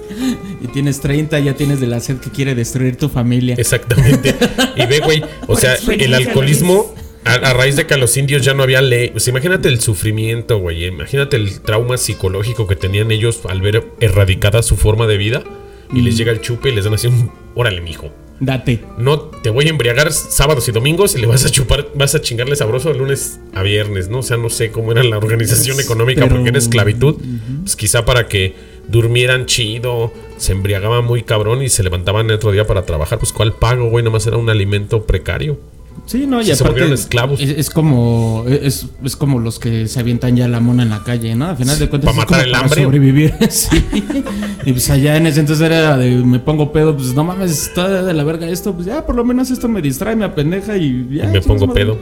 [0.62, 3.56] Y tienes 30, ya tienes de la sed que quiere destruir tu familia.
[3.58, 4.34] Exactamente.
[4.76, 8.16] Y ve, güey, o Por sea, el alcoholismo, a, a raíz de que a los
[8.16, 9.12] indios ya no había ley.
[9.14, 10.84] O sea, imagínate el sufrimiento, güey.
[10.86, 15.44] Imagínate el trauma psicológico que tenían ellos al ver erradicada su forma de vida.
[15.92, 17.30] Y les llega el chupe y les dan así un.
[17.54, 18.10] Órale, mijo.
[18.40, 18.84] Date.
[18.98, 22.20] No te voy a embriagar sábados y domingos y le vas a chupar, vas a
[22.20, 24.18] chingarle sabroso de lunes a viernes, ¿no?
[24.18, 27.16] O sea, no sé cómo era la organización económica Pero- porque era esclavitud.
[27.62, 28.54] Pues quizá para que
[28.88, 33.18] durmieran chido, se embriagaban muy cabrón y se levantaban el otro día para trabajar.
[33.18, 35.58] Pues cuál pago, güey, nomás era un alimento precario.
[36.06, 37.40] Sí, no, y se aparte esclavos.
[37.40, 41.02] Es, es como es, es como los que se avientan ya la mona en la
[41.02, 41.46] calle, ¿no?
[41.46, 42.82] Al final de cuentas ¿Para es como matar el para hambre?
[42.82, 43.34] sobrevivir.
[43.50, 43.84] sí.
[44.66, 48.02] Y pues allá en ese entonces era de me pongo pedo, pues no mames, está
[48.02, 51.08] de la verga esto, pues ya por lo menos esto me distrae, me apendeja y
[51.10, 51.24] ya.
[51.24, 51.84] Y me pongo madre.
[51.84, 51.98] pedo.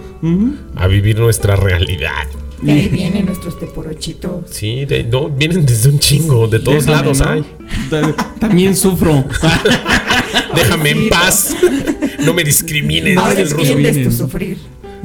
[0.76, 2.26] A vivir nuestra realidad.
[2.62, 4.44] De ahí vienen nuestros teporochitos.
[4.50, 7.28] Sí, de- no, vienen desde un chingo, de todos Déjame, lados ¿no?
[7.28, 7.44] hay.
[7.90, 9.24] Ta- También sufro.
[10.54, 11.54] Déjame en paz.
[12.22, 13.16] No me discrimines.
[13.30, 13.74] Dice el ruso.
[14.04, 14.56] tu sufrir.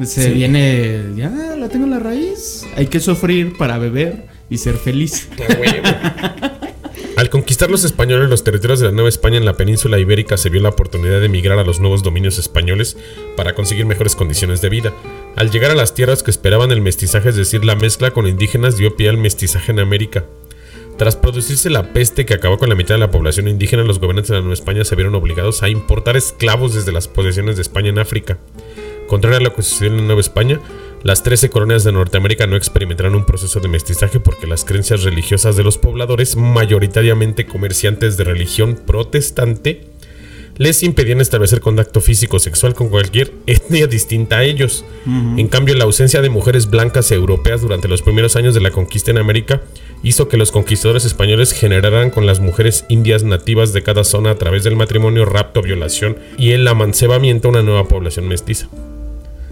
[0.04, 0.30] Se Sí.
[0.30, 2.64] viene, ya la tengo en la raíz.
[2.76, 5.28] Hay que sufrir para beber y ser feliz.
[7.16, 10.50] Al conquistar los españoles los territorios de la Nueva España en la península ibérica se
[10.50, 12.96] vio la oportunidad de emigrar a los nuevos dominios españoles
[13.36, 14.94] para conseguir mejores condiciones de vida.
[15.38, 18.76] Al llegar a las tierras que esperaban el mestizaje, es decir, la mezcla con indígenas,
[18.76, 20.24] dio pie al mestizaje en América.
[20.96, 24.30] Tras producirse la peste que acabó con la mitad de la población indígena, los gobernantes
[24.30, 27.90] de la Nueva España se vieron obligados a importar esclavos desde las posesiones de España
[27.90, 28.38] en África.
[29.06, 30.58] Contrario a lo que sucedió en la Nueva España,
[31.04, 35.54] las 13 colonias de Norteamérica no experimentaron un proceso de mestizaje porque las creencias religiosas
[35.54, 39.86] de los pobladores, mayoritariamente comerciantes de religión protestante,
[40.58, 44.84] les impedían establecer contacto físico sexual con cualquier etnia distinta a ellos.
[45.06, 49.10] En cambio, la ausencia de mujeres blancas europeas durante los primeros años de la conquista
[49.10, 49.62] en América
[50.02, 54.36] hizo que los conquistadores españoles generaran con las mujeres indias nativas de cada zona a
[54.36, 58.68] través del matrimonio, rapto, violación y el amancebamiento una nueva población mestiza.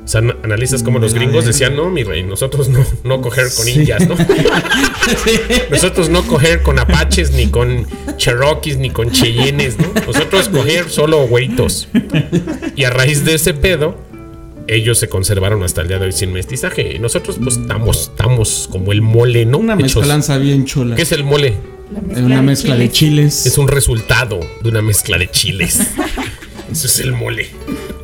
[0.06, 3.46] O sea, ana- analizas como los gringos decían, no, mi rey, nosotros no, no coger
[3.56, 3.72] con Sí.
[3.80, 4.14] indias, ¿no?
[5.70, 9.86] Nosotros no coger con apaches, ni con cherokees, ni con cheyennes, ¿no?
[10.06, 11.88] Nosotros coger solo güeitos.
[12.76, 13.96] Y a raíz de ese pedo,
[14.68, 16.94] ellos se conservaron hasta el día de hoy sin mestizaje.
[16.94, 19.58] Y nosotros, pues, estamos, estamos como el mole, ¿no?
[19.58, 20.94] Una Hechos- mezcolanza bien chula.
[20.96, 21.54] ¿Qué es el mole?
[22.12, 23.44] La Una mezcla de chiles.
[23.46, 25.80] Es un resultado de una mezcla de chiles.
[26.70, 27.48] Eso es el mole.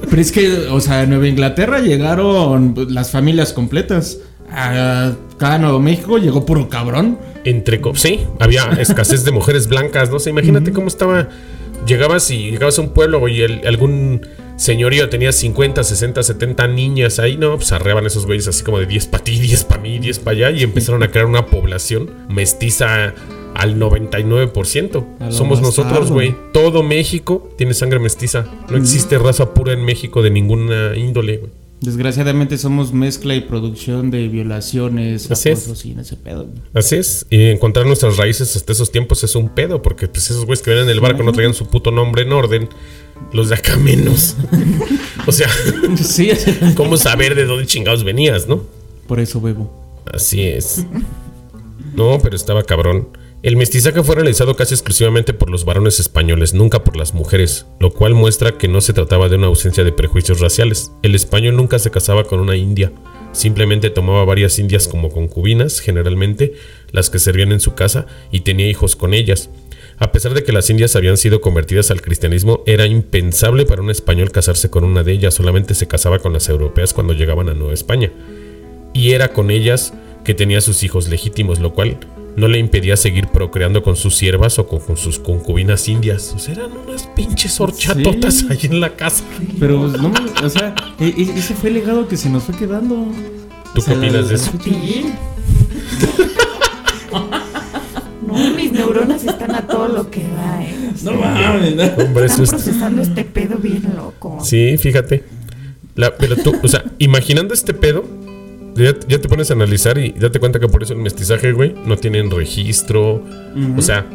[0.08, 4.18] Pero es que, o sea, en Nueva Inglaterra llegaron las familias completas.
[4.50, 7.18] Acá en Nuevo México llegó puro cabrón.
[7.44, 11.28] Entre sí, había escasez de mujeres blancas, no sé, imagínate cómo estaba.
[11.86, 14.24] Llegabas y llegabas a un pueblo y el- algún
[14.56, 18.86] señorío tenía 50, 60, 70 niñas ahí, no, pues arreaban esos güeyes así como de
[18.86, 22.10] 10 para ti, 10 para mí, 10 para allá y empezaron a crear una población
[22.28, 23.14] mestiza
[23.54, 25.04] al 99%.
[25.20, 26.34] A Somos nosotros, güey.
[26.52, 28.46] Todo México tiene sangre mestiza.
[28.70, 31.50] No existe raza pura en México de ninguna índole, güey.
[31.80, 35.84] Desgraciadamente somos mezcla y producción de violaciones, Así es.
[35.84, 36.44] y ese pedo.
[36.44, 36.58] güey.
[36.74, 40.44] Así es, y encontrar nuestras raíces hasta esos tiempos es un pedo, porque pues esos
[40.46, 42.68] güeyes que venían en el barco no traían su puto nombre en orden,
[43.32, 44.36] los de acá menos.
[45.26, 45.48] o sea,
[45.96, 46.30] Sí,
[46.76, 48.62] ¿cómo saber de dónde chingados venías, no?
[49.08, 49.68] por eso bebo.
[50.14, 50.86] Así es.
[51.96, 53.08] No, pero estaba cabrón.
[53.42, 57.90] El mestizaje fue realizado casi exclusivamente por los varones españoles, nunca por las mujeres, lo
[57.90, 60.92] cual muestra que no se trataba de una ausencia de prejuicios raciales.
[61.02, 62.92] El español nunca se casaba con una india,
[63.32, 66.52] simplemente tomaba varias indias como concubinas, generalmente
[66.92, 69.50] las que servían en su casa, y tenía hijos con ellas.
[69.98, 73.90] A pesar de que las indias habían sido convertidas al cristianismo, era impensable para un
[73.90, 77.54] español casarse con una de ellas, solamente se casaba con las europeas cuando llegaban a
[77.54, 78.12] Nueva España
[78.92, 79.92] y era con ellas
[80.24, 81.98] que tenía sus hijos legítimos, lo cual
[82.36, 86.32] no le impedía seguir procreando con sus siervas o con, con sus concubinas indias.
[86.34, 88.46] O sea, eran unas pinches horchatotas Sí.
[88.50, 89.22] ahí en la casa.
[89.60, 92.56] Pero, no, mames, o sea, e- e- ese fue el legado que se nos fue
[92.56, 93.06] quedando.
[93.74, 94.50] ¿Tú O sea, qué opinas de eso?
[94.62, 95.06] Sí.
[98.26, 100.90] No, mis neuronas están a todo lo que da, eh.
[101.02, 101.82] No mames, ¿no?
[102.04, 104.38] Hombre, Están es- procesando este pedo bien loco.
[104.42, 105.24] Sí, fíjate.
[105.96, 108.04] La- pero tú, o sea, imaginando este pedo,
[108.76, 111.74] ya, ya te pones a analizar y date cuenta que por eso el mestizaje, güey,
[111.86, 113.22] no tienen registro.
[113.76, 114.06] O sea,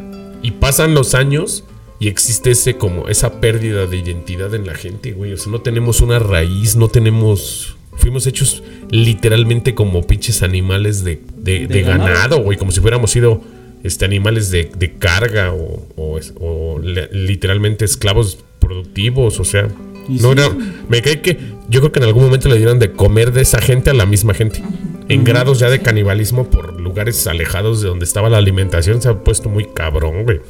[0.42, 1.64] y pasan los años
[2.00, 5.32] y existe ese como esa pérdida de identidad en la gente, güey.
[5.32, 7.76] O sea, no tenemos una raíz, no tenemos.
[7.96, 12.40] Fuimos hechos literalmente como pinches animales de, de- De de ganado.
[12.42, 12.56] güey.
[12.56, 13.40] Como si fuéramos sido
[13.82, 19.40] este, animales de, de carga o, o es- o le- literalmente esclavos productivos.
[19.40, 19.66] O sea,
[20.08, 20.38] no sí.
[20.38, 20.48] era.
[20.88, 21.36] Me cae que
[21.68, 24.06] yo creo que en algún momento le dieron de comer de esa gente a la
[24.06, 24.62] misma gente.
[25.08, 29.22] En grados ya de canibalismo por lugares alejados de donde estaba la alimentación se ha
[29.22, 30.40] puesto muy cabrón, güey.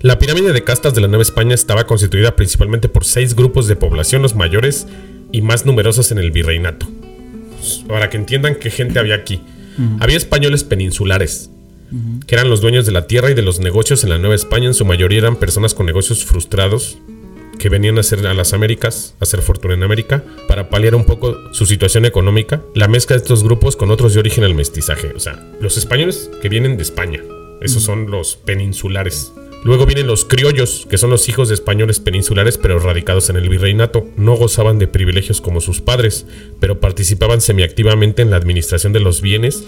[0.00, 3.76] La pirámide de castas de la Nueva España estaba constituida principalmente por seis grupos de
[3.76, 4.86] población, los mayores
[5.30, 6.88] y más numerosos en el virreinato.
[7.86, 9.42] Para que entiendan qué gente había aquí.
[10.00, 11.50] Había españoles peninsulares,
[12.26, 14.66] que eran los dueños de la tierra y de los negocios en la Nueva España.
[14.66, 16.98] En su mayoría eran personas con negocios frustrados
[17.62, 21.04] que venían a hacer a las Américas, a hacer fortuna en América, para paliar un
[21.04, 22.60] poco su situación económica.
[22.74, 25.12] La mezcla de estos grupos con otros de origen al mestizaje.
[25.14, 27.22] O sea, los españoles que vienen de España.
[27.60, 29.32] Esos son los peninsulares.
[29.62, 33.48] Luego vienen los criollos, que son los hijos de españoles peninsulares pero radicados en el
[33.48, 34.08] virreinato.
[34.16, 36.26] No gozaban de privilegios como sus padres,
[36.58, 39.62] pero participaban semiactivamente en la administración de los bienes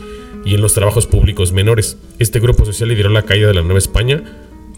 [0.45, 1.97] y en los trabajos públicos menores.
[2.19, 4.25] Este grupo social lideró la caída de la Nueva España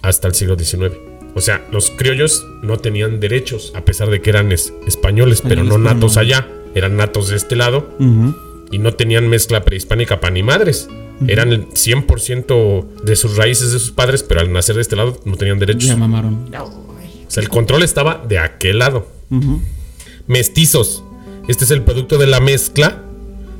[0.03, 1.16] hasta el siglo XIX.
[1.37, 5.63] O sea, los criollos no tenían derechos, a pesar de que eran es- españoles, pero
[5.65, 6.49] no natos allá.
[6.75, 7.89] Eran natos de este lado,
[8.73, 10.89] y no tenían mezcla prehispánica para ni madres.
[11.29, 15.19] Eran el 100% de sus raíces de sus padres, pero al nacer de este lado
[15.25, 15.89] no tenían derechos.
[15.89, 16.47] Ya mamaron.
[16.59, 19.07] O sea, el control estaba de aquel lado.
[20.27, 21.03] Mestizos.
[21.49, 23.03] Este es el producto de la mezcla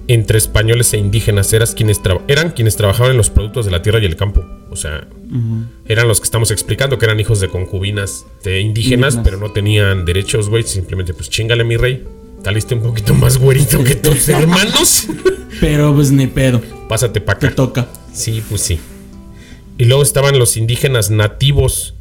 [0.09, 1.53] entre españoles e indígenas.
[1.53, 4.45] Eras quienes eran quienes trabajaban en los productos de la tierra y el campo.
[4.71, 5.07] O sea,
[5.87, 9.25] eran los que estamos explicando, que eran hijos de concubinas de indígenas, Indígenas.
[9.25, 10.63] pero no tenían derechos, güey.
[10.65, 12.05] Simplemente, pues chingale, mi rey.
[12.43, 15.07] Taliste un poquito más güerito que tus hermanos.
[15.61, 16.61] Pero pues ni pedo.
[16.89, 17.57] Pásate pa' Te acá.
[17.57, 17.89] toca.
[18.13, 18.79] Sí, pues sí.
[19.79, 21.95] Y luego estaban los indígenas nativos,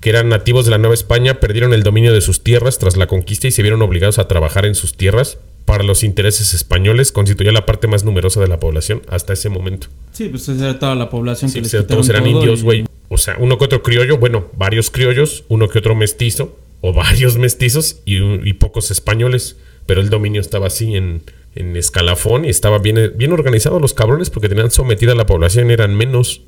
[0.00, 3.06] que eran nativos de la Nueva España, perdieron el dominio de sus tierras tras la
[3.06, 7.52] conquista y se vieron obligados a trabajar en sus tierras para los intereses españoles, constituía
[7.52, 9.86] la parte más numerosa de la población hasta ese momento.
[10.12, 12.24] Sí, pues esa era toda la población Sí, que o les sea, quitaron todos eran
[12.24, 12.84] todo indios, y- güey.
[13.08, 17.36] O sea, uno que otro criollo, bueno, varios criollos, uno que otro mestizo, o varios
[17.38, 19.56] mestizos y, pocos españoles.
[19.86, 21.22] Pero el dominio estaba así en,
[21.54, 25.70] en escalafón y estaba bien, bien organizado los cabrones porque tenían sometida a la población
[25.70, 26.40] y eran menos.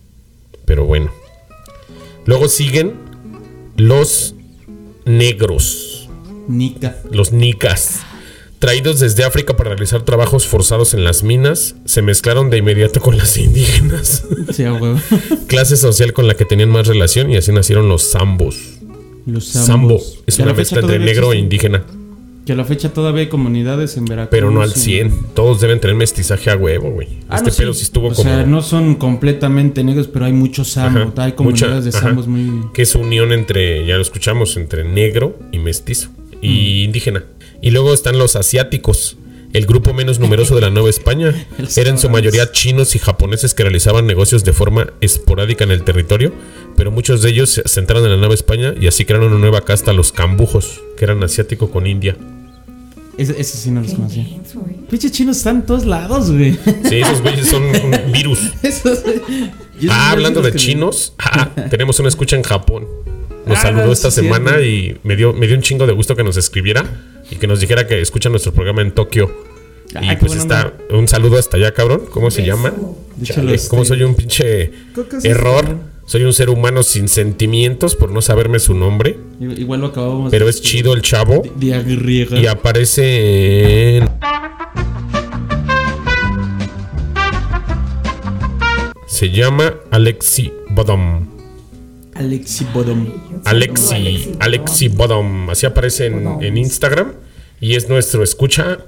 [0.64, 1.12] Pero bueno.
[2.26, 2.94] Luego siguen
[3.76, 4.34] los
[5.04, 6.08] negros,
[6.48, 6.96] Nica.
[7.10, 8.00] los nicas.
[8.64, 13.18] Traídos desde África para realizar trabajos forzados en las minas, se mezclaron de inmediato con
[13.18, 14.24] las indígenas.
[14.54, 14.64] Sí,
[15.46, 18.56] clase social con la que tenían más relación y así nacieron los zambos.
[19.26, 19.66] Los Sambo
[19.98, 20.18] zambos.
[20.26, 21.84] es una mezcla entre negro e indígena,
[22.46, 24.30] Que a la fecha todavía hay comunidades en Veracruz.
[24.30, 25.12] pero no al y- 100.
[25.34, 27.08] Todos deben tener mestizaje a huevo, güey.
[27.28, 30.32] Ah, este no, pedo sí estuvo o como sea, no son completamente negros, pero hay
[30.32, 31.00] muchos sambo.
[31.12, 32.70] Ajá, hay comunidades mucha- de sambos muy.
[32.72, 36.08] que es unión entre, ya lo escuchamos, entre negro y mestizo
[36.42, 36.84] y Mm.
[36.86, 37.24] indígena.
[37.64, 39.16] Y luego están los asiáticos,
[39.54, 41.32] el grupo menos numeroso de la Nueva España.
[41.76, 45.82] Eran en su mayoría chinos y japoneses que realizaban negocios de forma esporádica en el
[45.82, 46.30] territorio,
[46.76, 49.62] pero muchos de ellos se centraron en la Nueva España y así crearon una nueva
[49.64, 52.18] casta, los cambujos, que eran asiático con India.
[53.16, 54.26] Ese sí no los conocía.
[54.90, 56.58] Pinches chinos están en todos lados, güey.
[56.86, 58.40] Sí, esos güeyes son un virus.
[58.62, 59.02] Esos-
[59.88, 62.86] Ah, hablando de chinos, ah, tenemos una escucha en Japón.
[63.46, 66.14] Nos Ah, saludó esta sí, semana y me dio, me dio un chingo de gusto
[66.16, 66.84] que nos escribiera
[67.34, 69.30] y que nos dijera que escucha nuestro programa en Tokio.
[69.94, 72.02] Ah, y pues está, un saludo hasta allá, cabrón.
[72.10, 72.72] ¿Cómo se llama?
[73.16, 74.72] De Chale, ¿Cómo soy un pinche
[75.22, 75.78] error?
[76.06, 79.18] Soy un ser humano sin sentimientos por no saberme su nombre.
[79.40, 81.42] Igual lo acabamos Pero de es chido el chavo.
[81.56, 82.38] De agriega.
[82.38, 84.08] Y aparece en...
[89.06, 91.26] Se llama Alexi Bodom.
[92.14, 93.06] Alexi Bodom.
[93.44, 95.50] Alexi, Alexi Bodom.
[95.50, 97.12] Así aparece en Instagram.
[97.64, 98.80] Y es nuestro escucha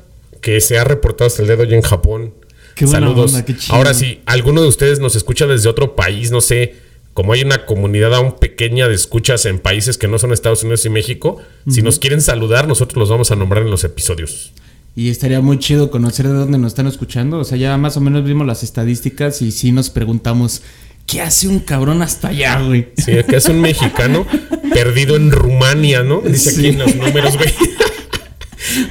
[0.42, 2.34] que se ha reportado hasta el dedo hoy en Japón.
[2.74, 3.32] Qué Saludos.
[3.32, 3.74] onda, qué chido.
[3.74, 6.74] Ahora sí, alguno de ustedes nos escucha desde otro país, no sé.
[7.14, 10.84] Como hay una comunidad aún pequeña de escuchas en países que no son Estados Unidos
[10.84, 11.38] y México,
[11.70, 14.52] si nos quieren saludar, nosotros los vamos a nombrar en los episodios.
[14.94, 17.38] Y estaría muy chido conocer de dónde nos están escuchando.
[17.38, 20.60] O sea, ya más o menos vimos las estadísticas y sí nos preguntamos,
[21.06, 22.88] ¿qué hace un cabrón hasta allá, güey?
[22.98, 24.26] Sí, que es un mexicano
[24.74, 26.20] perdido en Rumania, ¿no?
[26.20, 27.54] Dice aquí en los números, güey.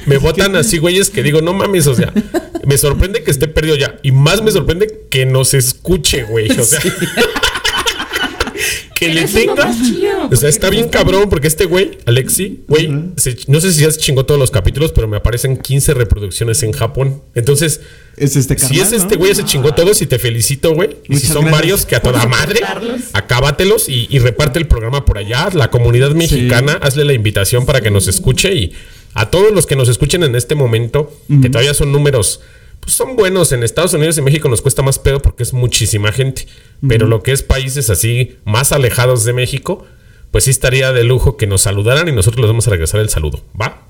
[0.06, 2.12] Me votan así, güeyes, que digo, no mames, o sea,
[2.66, 3.96] me sorprende que esté perdido ya.
[4.02, 6.50] Y más me sorprende que nos escuche, güey.
[6.58, 6.80] O sea,
[8.94, 9.70] que le tenga.
[9.72, 13.82] chido, O sea, está bien cabrón porque este güey, Alexi, güey, se- no sé si
[13.82, 17.22] ya se chingó todos los capítulos, pero me aparecen 15 reproducciones en Japón.
[17.34, 17.80] Entonces,
[18.16, 20.96] Es este si es este güey, ya se chingó todos y te felicito, güey.
[21.08, 22.60] Y si son gracias varios, que a toda madre,
[23.12, 25.50] acábatelos y, y reparte el programa por allá.
[25.52, 28.72] La comunidad mexicana, hazle la invitación para que nos escuche y
[29.16, 31.12] a todos los que nos escuchen en este momento,
[31.42, 32.40] que todavía son números,
[32.80, 33.50] pues son buenos.
[33.52, 36.46] En Estados Unidos y México nos cuesta más pedo porque es muchísima gente.
[36.86, 39.84] Pero lo que es países así más alejados de México,
[40.30, 43.08] pues sí estaría de lujo que nos saludaran y nosotros les vamos a regresar el
[43.08, 43.40] saludo.
[43.60, 43.82] ¿Va?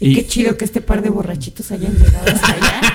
[0.00, 2.80] Y Y- qué chido que este par de borrachitos hayan llegado hasta allá.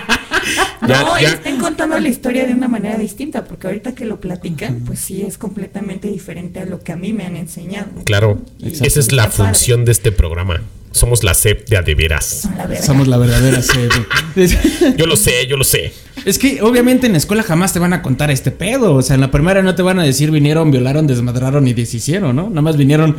[0.87, 1.29] Ya- no, y ya.
[1.29, 5.23] estén contando la historia de una manera distinta, porque ahorita que lo platican, pues sí
[5.23, 7.89] es completamente diferente a lo que a mí me han enseñado.
[8.05, 8.39] Claro.
[8.61, 9.45] Esa es la padre.
[9.45, 10.61] función de este programa.
[10.91, 12.25] Somos la CEP de a de veras.
[12.25, 12.85] Son la verdad.
[12.85, 13.89] Somos la verdadera sede.
[14.97, 15.91] Yo lo sé, yo lo sé.
[16.25, 18.93] Es que obviamente en la escuela jamás te van a contar este pedo.
[18.93, 22.35] O sea, en la primera no te van a decir vinieron, violaron, desmadraron y deshicieron,
[22.35, 22.49] ¿no?
[22.49, 23.17] Nada más vinieron,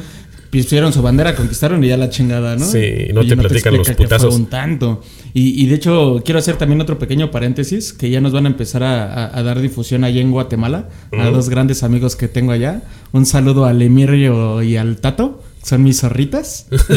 [0.63, 2.65] pusieron su bandera, conquistaron y ya la chingada, ¿no?
[2.65, 4.35] Sí, no Y te platican los explica que fue putazos.
[4.35, 5.03] un tanto.
[5.33, 8.49] Y, y de hecho, quiero hacer también otro pequeño paréntesis, que ya nos van a
[8.49, 12.53] empezar a, a- a dar difusión allá en Guatemala, a dos grandes amigos que tengo
[12.53, 12.83] allá.
[13.13, 16.67] Un saludo al Emirio y al Tato, son mis zorritas,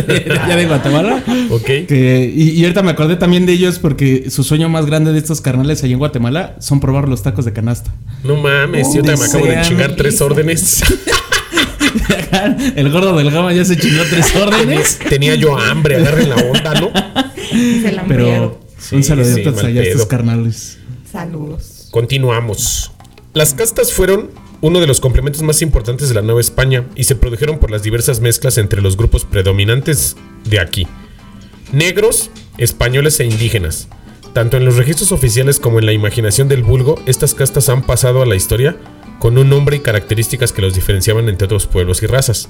[0.43, 1.23] allá de Guatemala.
[1.49, 1.65] Ok.
[1.87, 5.19] Que, y, y ahorita me acordé también de ellos porque su sueño más grande de
[5.19, 7.93] estos carnales allá en Guatemala son probar los tacos de canasta.
[8.23, 10.83] No mames, yo te me acabo de chingar tres órdenes.
[12.75, 14.99] El gordo del gama ya se chingó tres órdenes.
[15.09, 16.91] Tenía yo hambre, agarren la onda, ¿no?
[17.51, 18.53] Se Pero hambriaron.
[18.91, 20.77] Un saludito sí, allá a estos carnales.
[21.11, 21.87] Saludos.
[21.91, 22.91] Continuamos.
[23.33, 24.29] Las castas fueron
[24.61, 27.83] uno de los complementos más importantes de la Nueva España y se produjeron por las
[27.83, 30.87] diversas mezclas entre los grupos predominantes de aquí.
[31.71, 33.87] Negros, españoles e indígenas.
[34.33, 38.21] Tanto en los registros oficiales como en la imaginación del vulgo, estas castas han pasado
[38.21, 38.77] a la historia
[39.19, 42.49] con un nombre y características que los diferenciaban entre otros pueblos y razas.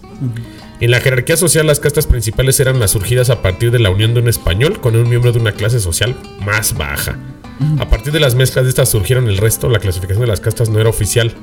[0.80, 4.14] En la jerarquía social, las castas principales eran las surgidas a partir de la unión
[4.14, 6.16] de un español con un miembro de una clase social
[6.46, 7.18] más baja.
[7.80, 10.70] A partir de las mezclas de estas surgieron el resto, la clasificación de las castas
[10.70, 11.34] no era oficial.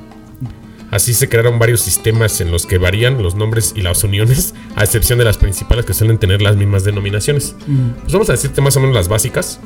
[0.91, 4.83] Así se crearon varios sistemas en los que varían los nombres y las uniones, a
[4.83, 7.55] excepción de las principales que suelen tener las mismas denominaciones.
[8.01, 9.59] Pues vamos a decirte más o menos las básicas,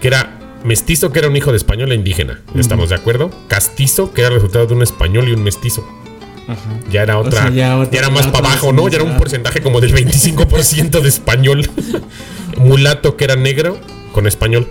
[0.00, 2.40] que era mestizo, que era un hijo de español e indígena.
[2.54, 3.30] ¿Estamos de acuerdo?
[3.48, 5.86] Castizo, que era el resultado de un español y un mestizo.
[6.48, 6.80] Ajá.
[6.90, 7.42] Ya era otra.
[7.42, 8.88] sea, ya era más para abajo, ¿no?
[8.88, 11.70] Ya era un porcentaje como del 25% de español.
[12.56, 13.78] Mulato, que era negro
[14.12, 14.68] con español.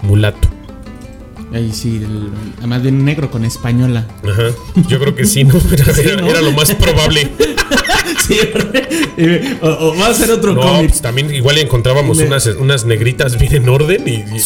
[0.00, 0.48] Mulato.
[1.54, 4.06] Ahí sí, el- más bien negro con española.
[4.28, 4.44] Ajá.
[4.88, 5.54] Yo creo que sí, ¿no?
[5.72, 6.28] Era, era- ¿no?
[6.28, 7.30] era lo más probable.
[8.26, 8.36] Sí,
[9.62, 10.88] o, o va a ser otro No, cómic.
[10.90, 14.42] pues también igual encontrábamos unas, unas negritas bien en orden y, y-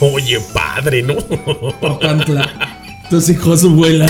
[0.00, 1.16] oye, padre, ¿no?
[1.80, 2.48] Papantla.
[3.10, 4.08] Tus hijos vuelan.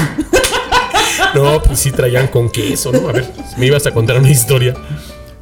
[1.35, 3.09] No, pues sí traían con queso, ¿no?
[3.09, 4.75] A ver, me ibas a contar una historia.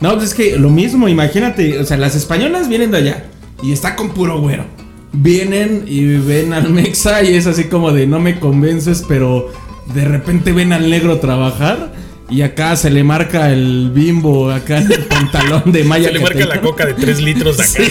[0.01, 3.25] No, pues es que lo mismo, imagínate, o sea, las españolas vienen de allá
[3.63, 4.65] y está con puro güero.
[5.13, 9.51] Vienen y ven al Mexa y es así como de no me convences, pero
[9.95, 11.93] de repente ven al negro trabajar
[12.31, 16.09] y acá se le marca el bimbo acá en el pantalón de malla.
[16.09, 17.79] Se le marca la coca de 3 litros de acá.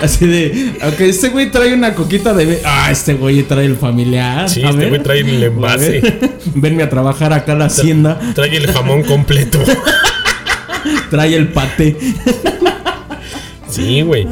[0.00, 2.62] Así de, aunque este güey trae una coquita de...
[2.64, 4.48] Ah, este güey trae el familiar.
[4.48, 4.88] Sí, a este ver.
[4.88, 5.98] güey trae el envase.
[5.98, 8.18] A Venme a trabajar acá a la hacienda.
[8.34, 9.58] Trae el jamón completo.
[11.10, 11.96] Trae el paté.
[13.68, 14.26] Sí, güey.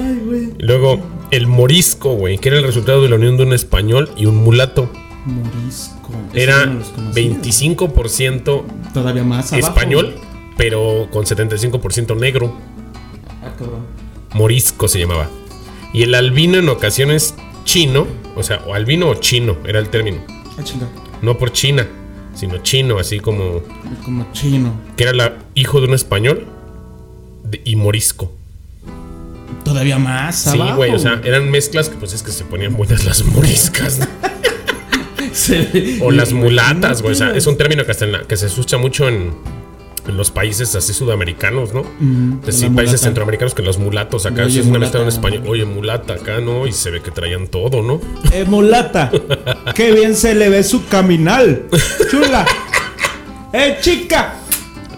[0.58, 1.00] Luego,
[1.30, 4.36] el morisco, güey, que era el resultado de la unión de un español y un
[4.36, 4.90] mulato.
[5.26, 6.10] Morisco.
[6.34, 7.22] Era no los conocía.
[7.22, 8.64] 25%
[8.94, 9.66] Todavía más abajo.
[9.68, 10.14] español,
[10.56, 12.54] pero con 75% negro.
[13.42, 13.86] Ah, cabrón.
[14.34, 15.28] Morisco se llamaba.
[15.92, 18.06] Y el albino en ocasiones chino,
[18.36, 20.18] o sea, o albino o chino era el término.
[20.58, 20.86] Ah, chinga.
[21.22, 21.86] No por China,
[22.34, 23.60] sino chino, así como
[24.04, 24.72] Como chino.
[24.96, 26.46] que era la hijo de un español
[27.44, 28.32] de- y morisco.
[29.68, 30.76] Todavía más Sí, abajo.
[30.76, 34.00] güey, o sea, eran mezclas que pues es que se ponían buenas las moriscas.
[36.00, 37.12] O las mulatas, güey.
[37.14, 39.32] O sea, es un término que, hasta en la- que se escucha mucho en,
[40.06, 41.84] en los países así sudamericanos, ¿no?
[42.00, 42.98] Entonces, sí, países mulata.
[42.98, 45.06] centroamericanos que los mulatos acá Oye, sí es una mulata.
[45.06, 45.44] español.
[45.46, 46.66] Oye, mulata acá, ¿no?
[46.66, 48.00] Y se ve que traían todo, ¿no?
[48.32, 49.10] Eh, mulata,
[49.74, 51.64] qué bien se le ve su caminal.
[52.10, 52.44] Chula.
[53.50, 54.34] Eh, chica.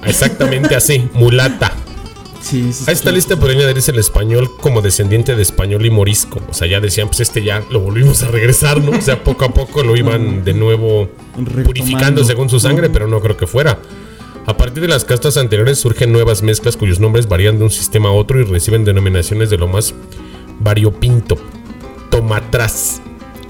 [0.05, 1.73] Exactamente así, mulata.
[2.41, 6.41] Sí, sí, A esta lista podría añadirse el español como descendiente de español y morisco.
[6.49, 8.93] O sea, ya decían, pues este ya lo volvimos a regresar, ¿no?
[8.93, 11.63] O sea, poco a poco lo iban de nuevo Retomando.
[11.65, 13.79] purificando según su sangre, pero no creo que fuera.
[14.47, 18.09] A partir de las castas anteriores surgen nuevas mezclas cuyos nombres varían de un sistema
[18.09, 19.95] a otro y reciben denominaciones de lo más
[20.61, 21.37] variopinto.
[22.11, 23.01] Tomatras,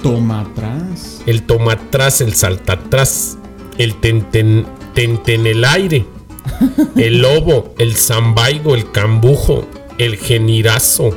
[0.02, 1.22] Toma atrás.
[1.26, 3.38] el tomatras, el saltatras,
[3.78, 6.04] el tenten, tentenelaire, el
[6.96, 9.66] lobo, el zambaigo, el cambujo,
[9.98, 11.16] el genirazo,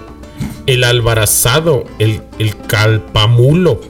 [0.65, 3.82] el albarazado, el, el calpamulo,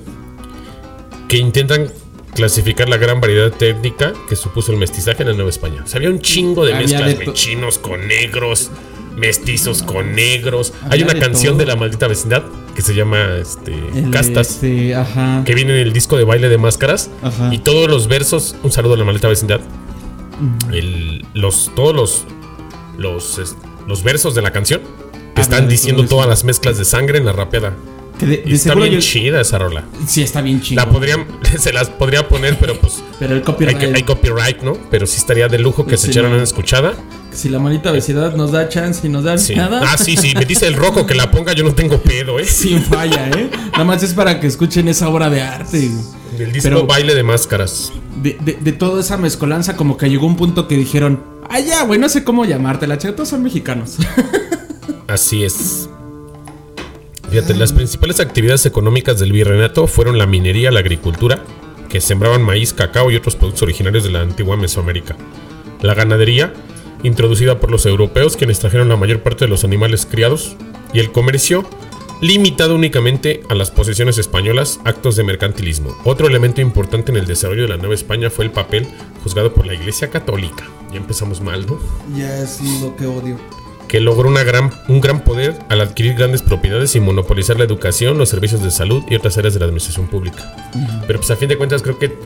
[1.27, 1.89] que intentan
[2.33, 5.81] clasificar la gran variedad técnica que supuso el mestizaje en la Nueva España.
[5.83, 8.71] O sea, había un chingo de Había mezclas, de chinos con negros,
[9.15, 10.73] mestizos con negros.
[10.89, 11.59] Hay una de canción todo.
[11.59, 12.43] de la maldita vecindad
[12.75, 15.43] que se llama este, El, Castas este, ajá.
[15.45, 17.49] que viene en el disco de baile de máscaras Ajá.
[17.53, 19.61] y todos los versos un saludo a la maldita vecindad
[20.71, 22.25] el- los todos los
[22.97, 23.55] los
[23.87, 27.25] los versos de la canción te Hablan están diciendo todas las mezclas de sangre en
[27.25, 27.75] la rapeada.
[28.19, 29.85] Que de, y de está bien yo- chida esa rola.
[30.07, 31.25] Sí, está bien la podrían
[31.57, 33.95] se las podría poner pero pues Pero el hay, copyright.
[33.95, 36.35] hay copyright no pero sí estaría de lujo que se echaran no.
[36.35, 36.93] una escuchada
[37.33, 39.55] Si la manita vecindad nos da chance y nos da sí.
[39.55, 39.81] nada.
[39.85, 42.45] ah sí sí me dice el rojo que la ponga yo no tengo pedo eh
[42.45, 43.49] Sin falla, ¿eh?
[43.71, 45.89] Nada más es para que escuchen esa obra de arte.
[46.37, 50.27] del disco Pero- baile de máscaras De, de, de toda esa mezcolanza, como que llegó
[50.27, 52.87] un punto que dijeron: Ah, ya, güey, no sé cómo llamarte.
[52.87, 53.97] La todos son mexicanos.
[55.07, 55.89] Así es.
[57.29, 61.43] Fíjate, las principales actividades económicas del virreinato fueron la minería, la agricultura,
[61.89, 65.15] que sembraban maíz, cacao y otros productos originarios de la antigua Mesoamérica.
[65.81, 66.53] La ganadería,
[67.03, 70.55] introducida por los europeos, quienes trajeron la mayor parte de los animales criados.
[70.93, 71.65] Y el comercio,
[72.21, 75.95] limitado únicamente a las posesiones españolas, actos de mercantilismo.
[76.05, 78.87] Otro elemento importante en el desarrollo de la Nueva España fue el papel
[79.23, 80.65] juzgado por la Iglesia Católica.
[80.91, 81.79] Ya empezamos mal, ¿no?
[82.15, 83.37] Ya es lo que odio.
[83.87, 88.17] que logró una gran, un gran poder al adquirir grandes propiedades y monopolizar la educación,
[88.17, 90.71] los servicios de salud y otras áreas de la administración pública.
[91.05, 92.17] Pero pues a fin de cuentas creo que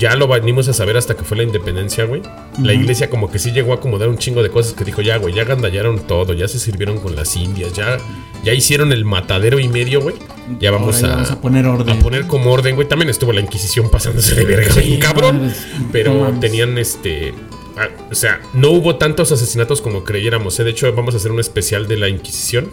[0.00, 2.22] ya lo venimos a saber hasta que fue la independencia, güey.
[2.60, 5.18] La iglesia como que sí llegó a acomodar un chingo de cosas que dijo, ya,
[5.18, 7.98] güey, ya gandallaron todo, ya se sirvieron con las indias, ya,
[8.42, 10.16] ya hicieron el matadero y medio, güey.
[10.58, 11.96] Ya vamos, ya a, vamos a poner orden.
[11.96, 12.88] a poner como orden, güey.
[12.88, 15.36] También estuvo la Inquisición pasándose de verga, Sí, cabrón.
[15.38, 16.40] mames, Pero mames.
[16.40, 17.34] tenían este.
[17.76, 20.58] ah, O sea, no hubo tantos asesinatos como creyéramos.
[20.58, 20.64] ¿eh?
[20.64, 22.70] De hecho, vamos a hacer un especial de la Inquisición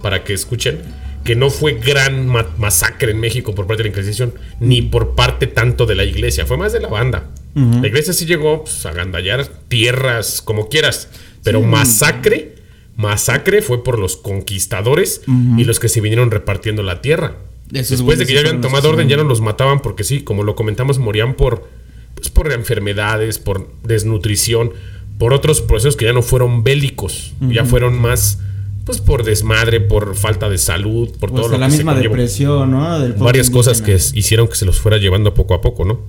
[0.00, 0.80] para que escuchen
[1.24, 5.14] que no fue gran ma- masacre en México por parte de la Inquisición, ni por
[5.14, 7.30] parte tanto de la iglesia, fue más de la banda.
[7.54, 11.08] La iglesia sí llegó pues, a gandallar tierras, como quieras,
[11.44, 12.54] pero masacre,
[12.96, 15.22] masacre fue por los conquistadores
[15.58, 17.36] y los que se vinieron repartiendo la tierra.
[17.72, 20.42] Esos Después de que ya habían tomado orden, ya no los mataban porque sí, como
[20.44, 21.68] lo comentamos, morían por,
[22.14, 24.72] pues, por enfermedades, por desnutrición,
[25.18, 28.38] por otros procesos que ya no fueron bélicos, ya fueron más
[28.84, 31.92] pues por desmadre, por falta de salud, por Pues todo lo la que se misma
[31.94, 32.14] conllevó.
[32.14, 32.98] depresión, ¿no?
[32.98, 36.00] Del Varias cosas que hicieron que se los fuera llevando poco a poco, ¿no?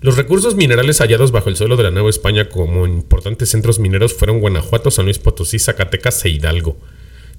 [0.00, 4.12] Los recursos minerales hallados bajo el suelo de la Nueva España como importantes centros mineros
[4.12, 6.76] fueron Guanajuato, San Luis Potosí, Zacatecas e Hidalgo.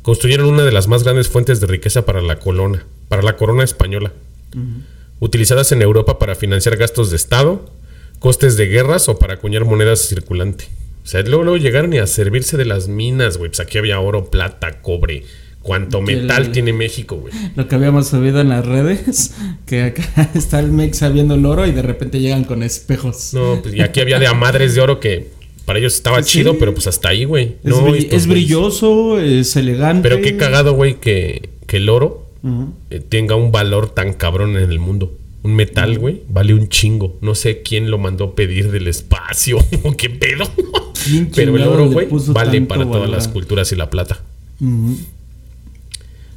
[0.02, 3.64] Construyeron una de las más grandes fuentes de riqueza para la corona, para la corona
[3.64, 4.14] española,
[5.20, 7.70] utilizadas en Europa para financiar gastos de Estado,
[8.20, 10.68] costes de guerras o para acuñar monedas circulante.
[11.06, 13.50] O sea, luego, luego llegaron y a servirse de las minas, güey.
[13.52, 15.24] Pues aquí había oro, plata, cobre.
[15.62, 17.34] Cuánto el- metal tiene México, güey.
[17.56, 19.34] Lo que habíamos subido en las redes,
[19.66, 23.34] que acá está el Mexa viendo el oro y de repente llegan con espejos.
[23.34, 25.30] No, pues y aquí había de a madres de oro que
[25.66, 26.40] para ellos estaba Sí.
[26.40, 27.56] chido, pero pues hasta ahí, güey.
[27.64, 30.08] Es, No, brill- estos es brilloso, es elegante.
[30.10, 32.26] Pero qué cagado, güey, que, que el oro
[32.92, 35.16] eh, tenga un valor tan cabrón en el mundo.
[35.42, 37.18] Un metal, güey, vale un chingo.
[37.22, 39.58] No sé quién lo mandó pedir del espacio
[39.98, 40.44] qué pedo.
[41.06, 44.20] ¿Quién Pero el oro, güey, vale para todas las culturas y la plata.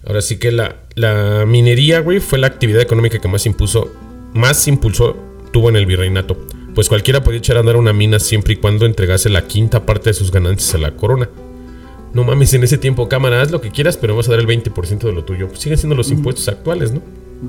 [0.06, 3.90] Ahora sí que la, la minería, güey, fue la actividad económica que más impuso,
[4.34, 5.16] más impulsó
[5.52, 6.36] tuvo en el virreinato.
[6.74, 10.10] Pues cualquiera podía echar a andar una mina siempre y cuando entregase la quinta parte
[10.10, 11.28] de sus ganancias a la corona.
[12.14, 14.46] No mames, en ese tiempo, cámara, haz lo que quieras, pero vas a dar el
[14.46, 15.48] 20% de lo tuyo.
[15.48, 17.02] Pues siguen siendo los impuestos actuales, ¿no?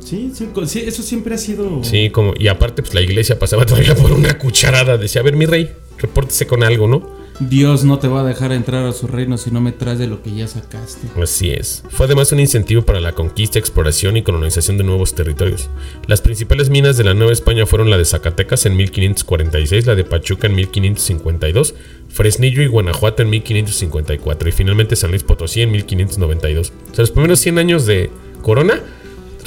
[0.03, 1.83] Sí, sí, eso siempre ha sido.
[1.83, 4.97] Sí, como, y aparte, pues la iglesia pasaba todavía por una cucharada.
[4.97, 7.19] Decía, a ver, mi rey, repórtese con algo, ¿no?
[7.39, 10.07] Dios no te va a dejar entrar a su reino si no me traes de
[10.07, 11.07] lo que ya sacaste.
[11.21, 11.83] Así es.
[11.89, 15.69] Fue además un incentivo para la conquista, exploración y colonización de nuevos territorios.
[16.07, 20.03] Las principales minas de la Nueva España fueron la de Zacatecas en 1546, la de
[20.03, 21.75] Pachuca en 1552,
[22.09, 26.73] Fresnillo y Guanajuato en 1554 y finalmente San Luis Potosí en 1592.
[26.91, 28.11] O sea, los primeros 100 años de
[28.41, 28.81] Corona,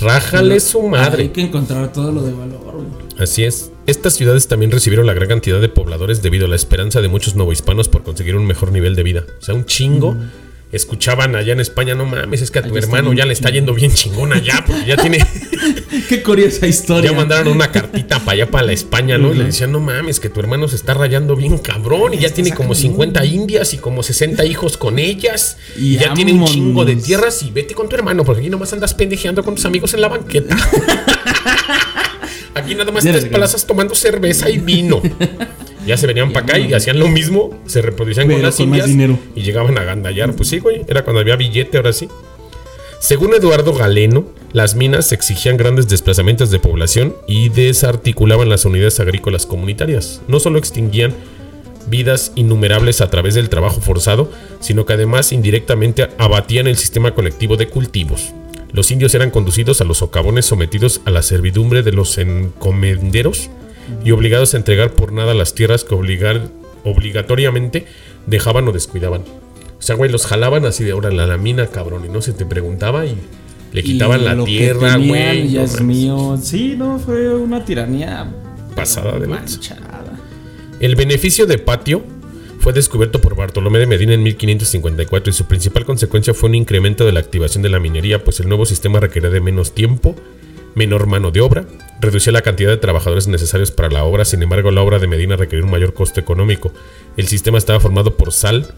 [0.03, 1.33] rájale su Hay madre.
[1.33, 2.87] que encontrar todo lo de valor, güey.
[3.19, 3.71] Así es.
[3.87, 7.35] Estas ciudades también recibieron la gran cantidad de pobladores debido a la esperanza de muchos
[7.37, 9.25] novohispanos por conseguir un mejor nivel de vida.
[9.41, 10.17] O sea, un chingo.
[10.73, 13.51] Escuchaban allá en España, no mames, es que a tu Allá hermano ya le está
[13.51, 15.19] yendo bien chingón allá, porque ya tiene,
[16.09, 17.11] Qué curiosa historia.
[17.11, 19.35] ya mandaron una cartita para allá, para la España, ¿no?
[19.35, 22.31] Y le decían, no mames, que tu hermano se está rayando bien cabrón, y ya
[22.31, 26.47] tiene como 50 indias y como 60 hijos con ellas, y Y ya tiene un
[26.47, 29.67] chingo de tierras, y vete con tu hermano, porque aquí nomás andas pendejeando con tus
[29.67, 30.57] amigos en la banqueta.
[32.55, 35.01] Aquí nada más tres plazas tomando cerveza y vino.
[35.87, 38.79] Ya se venían para acá y hacían lo mismo, se reproducían con las con más
[38.79, 39.19] indias dinero.
[39.35, 40.35] y llegaban a gandallar.
[40.35, 42.09] Pues sí, güey, era cuando había billete, ahora sí.
[43.01, 49.45] Según Eduardo Galeno, las minas exigían grandes desplazamientos de población y desarticulaban las unidades agrícolas
[49.45, 50.21] comunitarias.
[50.29, 51.13] No solo extinguían
[51.89, 54.31] vidas innumerables a través del trabajo forzado,
[54.61, 58.33] sino que además indirectamente abatían el sistema colectivo de cultivos.
[58.73, 63.51] Los indios eran conducidos a los socavones sometidos a la servidumbre de los encomenderos
[64.05, 66.49] y obligados a entregar por nada las tierras que obligar,
[66.85, 67.87] obligatoriamente
[68.27, 69.23] dejaban o descuidaban.
[69.79, 72.33] O sea, güey, los jalaban así de ahora la, la mina, cabrón, y no se
[72.33, 73.17] te preguntaba y
[73.73, 75.49] le quitaban Y la lo tierra, güey.
[75.49, 75.81] No mames.
[75.81, 76.39] mío.
[76.41, 78.31] Sí, no, fue una tiranía
[78.75, 80.19] Pasada de manchada.
[80.81, 82.03] El beneficio de patio
[82.59, 87.05] fue descubierto por Bartolomé de Medina en 1554 y su principal consecuencia fue un incremento
[87.05, 90.15] de la activación de la minería, pues el nuevo sistema requería de menos tiempo,
[90.75, 91.67] menor mano de obra,
[92.01, 95.37] reducía la cantidad de trabajadores necesarios para la obra, sin embargo la obra de Medina
[95.37, 96.73] requería un mayor costo económico.
[97.17, 98.75] El sistema estaba formado por sal,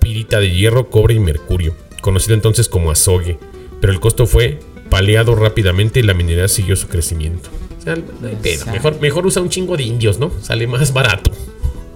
[0.00, 3.38] pirita de hierro, cobre y mercurio, conocido entonces como azogue,
[3.80, 4.60] pero el costo fue
[4.90, 7.48] paleado rápidamente y la minería siguió su crecimiento.
[7.78, 7.96] O sea,
[9.00, 10.30] mejor usa un chingo de indios, ¿no?
[10.40, 11.32] Sale más barato.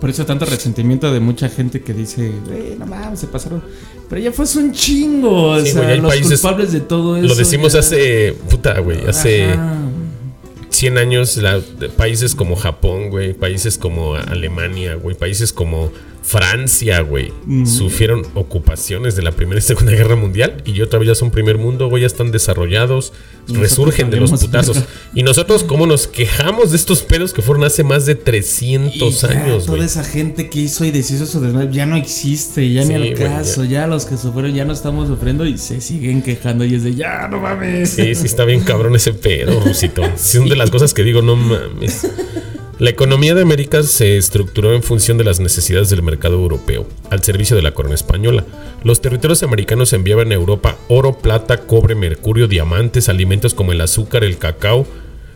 [0.01, 3.63] Por eso tanto resentimiento de mucha gente que dice, güey, no mames, se pasaron.
[4.09, 5.53] Pero ya fue un chingo.
[5.53, 7.27] O Sí, sea, los países- culpables de todo eso.
[7.27, 8.37] Lo decimos ya- hace.
[8.51, 9.07] Puta, güey.
[9.07, 9.75] Hace Ajá.
[10.71, 11.37] 100 años.
[11.39, 11.61] la-
[11.97, 13.33] países como Japón, güey.
[13.33, 15.17] Países como Alemania, güey.
[15.17, 15.91] Países como
[16.27, 17.33] Francia, güey.
[17.65, 21.57] Sufrieron ocupaciones de la Primera y Segunda Guerra Mundial y otra vez ya son primer
[21.57, 23.13] mundo, güey, ya están desarrollados,
[23.49, 24.83] resurgen de los putazos.
[25.15, 29.11] Y nosotros, ¿cómo nos quejamos de estos pedos que fueron hace más de 300 Y
[29.11, 32.83] ya años, Toda esa gente que hizo y deshizo eso desmadre ya no existe, ya
[32.83, 33.87] Sí, ni al caso, ya.
[33.87, 37.29] los que sufrieron ya no estamos sufriendo y se siguen quejando y es de ya
[37.29, 37.91] no mames.
[37.91, 40.03] Sí, sí está bien cabrón ese pedo, Rusito.
[40.19, 42.07] Son de las cosas que digo, no mames.
[42.79, 47.23] La economía de América se estructuró en función de las necesidades del mercado europeo, al
[47.23, 48.45] servicio de la corona española.
[48.85, 54.25] Los territorios americanos enviaban a Europa oro, plata, cobre, mercurio, diamantes, alimentos como el azúcar,
[54.25, 54.87] el cacao.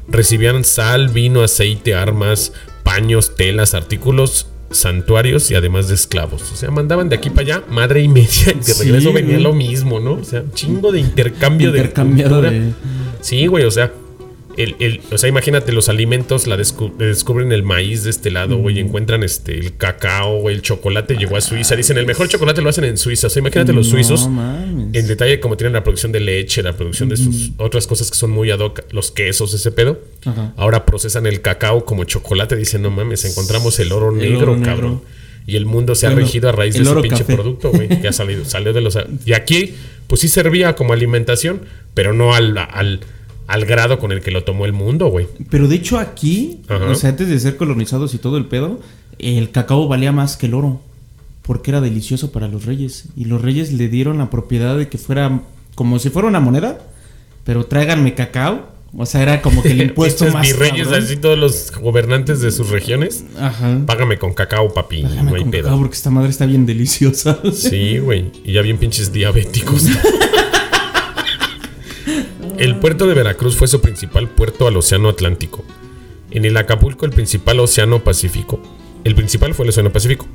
[0.07, 6.43] Recibían sal, vino, aceite, armas, paños, telas, artículos santuarios y además de esclavos.
[6.53, 9.33] O sea, mandaban de aquí para allá madre y media y de Sí, regreso venía
[9.35, 9.43] güey.
[9.43, 10.13] lo mismo, ¿no?
[10.13, 12.73] O sea, chingo de intercambio de Intercambiado de-
[13.23, 13.93] Sí, güey, o sea,
[14.57, 18.57] el, el- o sea, imagínate los alimentos, la descu- descubren el maíz de este lado,
[18.59, 22.61] güey, encuentran este el cacao, güey, el chocolate llegó a Suiza, dicen el mejor chocolate
[22.63, 24.95] lo hacen en Suiza, o sea, imagínate los No suizos mames.
[24.95, 28.17] en detalle como tienen la producción de leche, la producción de sus otras cosas que
[28.17, 30.01] son muy ad hoc, los quesos, ese pedo.
[30.25, 30.53] Ajá.
[30.57, 34.57] Ahora procesan el cacao como chocolate, dicen, no mames, encontramos el oro El negro, oro
[34.57, 34.65] negro.
[34.67, 35.03] cabrón.
[35.47, 37.35] Y el mundo se ha regido a raíz de ese pinche café.
[37.35, 38.97] producto, güey, que ha salido, salió de los...
[39.25, 39.75] Y aquí,
[40.07, 41.63] pues sí servía como alimentación,
[41.95, 43.01] pero no al, al,
[43.51, 45.27] al grado con el que lo tomó el mundo, güey.
[45.51, 46.85] Pero de hecho aquí, Ajá.
[46.87, 48.81] o sea, antes de ser colonizados y todo el pedo,
[49.19, 50.81] el cacao valía más que el oro.
[51.43, 53.07] Porque era delicioso para los reyes.
[53.17, 55.41] Y los reyes le dieron la propiedad de que fuera
[55.75, 56.79] como si fuera una moneda.
[57.45, 58.69] Pero tráiganme cacao.
[58.97, 61.05] O sea, era como que el impuesto más virreyes, cabrón.
[61.05, 63.25] así todos los gobernantes de sus regiones.
[63.39, 63.81] Ajá.
[63.87, 65.63] Págame con cacao, papi, Págame no hay con pedo.
[65.65, 67.41] cacao porque esta madre está bien deliciosa.
[67.53, 68.31] Sí, güey.
[68.45, 69.87] Y ya bien pinches diabéticos.
[72.61, 75.65] el puerto de Veracruz fue su principal puerto al Océano Atlántico.
[76.31, 78.61] En el Acapulco, el principal Océano Pacífico.
[79.03, 80.27] El principal fue el Océano Pacífico.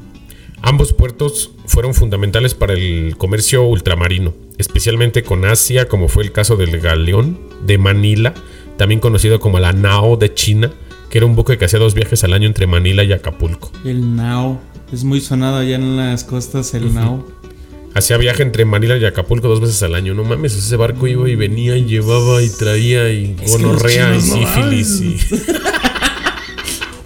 [0.63, 6.55] Ambos puertos fueron fundamentales para el comercio ultramarino, especialmente con Asia, como fue el caso
[6.57, 8.34] del galeón de Manila,
[8.76, 10.71] también conocido como la Nao de China,
[11.11, 13.71] que era un buque que hacía dos viajes al año entre Manila y Acapulco.
[13.84, 14.59] El Nao.
[14.91, 17.23] Es muy sonado allá en las costas el Nao.
[17.95, 20.13] Hacía viaje entre Manila y Acapulco dos veces al año.
[20.13, 24.17] No mames, ese barco iba y venía y llevaba y traía y Es gonorrea y
[24.17, 25.01] no sífilis.
[25.01, 25.17] y...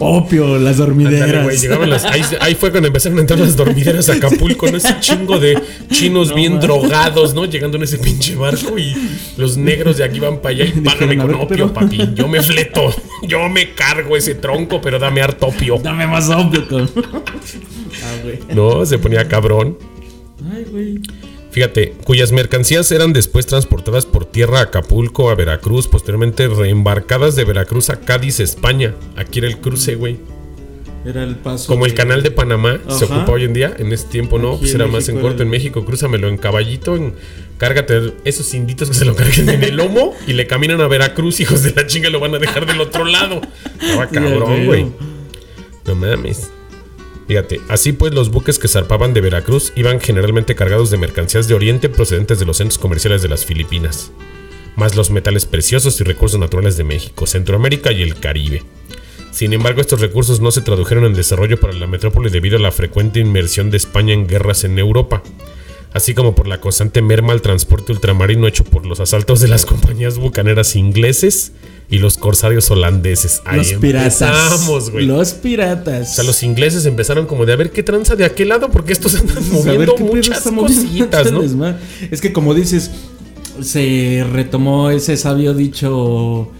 [0.02, 1.60] Opio, las dormideras.
[1.60, 4.78] llegaban las- ahí, ahí fue cuando empezaron a entrar las dormideras a Acapulco, ¿no?
[4.78, 5.60] Ese chingo de
[5.92, 7.44] chinos bien drogados, ¿no?
[7.44, 8.96] Llegando en ese pinche barco y
[9.36, 12.00] los negros de aquí van para allá y págame con opio, pero- papi.
[12.14, 15.78] Yo me fleto, yo me cargo ese tronco, pero dame harto opio.
[15.82, 16.88] Dame más opio, ah.
[18.54, 19.76] No, se ponía cabrón.
[20.60, 21.00] Ay, güey.
[21.50, 27.44] Fíjate, cuyas mercancías eran después transportadas por tierra a Acapulco, a Veracruz, posteriormente reembarcadas de
[27.44, 28.94] Veracruz a Cádiz, España.
[29.16, 30.18] Aquí era el cruce, güey.
[31.04, 31.66] Era el paso.
[31.66, 34.60] Como el canal de Panamá se ocupa hoy en día, en ese tiempo no, Aquí
[34.60, 35.42] pues era más en corto.
[35.42, 37.14] En México, crúzamelo en caballito, en,
[37.58, 41.40] cárgate esos inditos que se lo carguen en el lomo y le caminan a Veracruz,
[41.40, 43.40] hijos de la chinga, lo van a dejar del otro lado.
[43.80, 44.86] Estaba cabrón, güey.
[45.86, 46.50] No mames.
[47.30, 51.54] Fíjate, así pues los buques que zarpaban de Veracruz iban generalmente cargados de mercancías de
[51.54, 54.10] Oriente procedentes de los centros comerciales de las Filipinas,
[54.74, 58.64] más los metales preciosos y recursos naturales de México, Centroamérica y el Caribe.
[59.30, 62.72] Sin embargo, estos recursos no se tradujeron en desarrollo para la metrópoli debido a la
[62.72, 65.22] frecuente inmersión de España en guerras en Europa,
[65.92, 69.66] así como por la constante merma al transporte ultramarino hecho por los asaltos de las
[69.66, 71.52] compañías bucaneras ingleses
[71.90, 73.42] y los corsarios holandeses.
[73.44, 74.68] Ahí Los piratas.
[74.90, 75.06] güey.
[75.06, 76.12] Los piratas.
[76.12, 78.92] O sea, los ingleses empezaron como de a ver qué tranza de aquel lado, porque
[78.92, 81.74] estos andan Pues, moviendo muchas cositas, ¿no?
[82.10, 82.90] Es que como dices,
[83.60, 86.50] se retomó ese sabio dicho.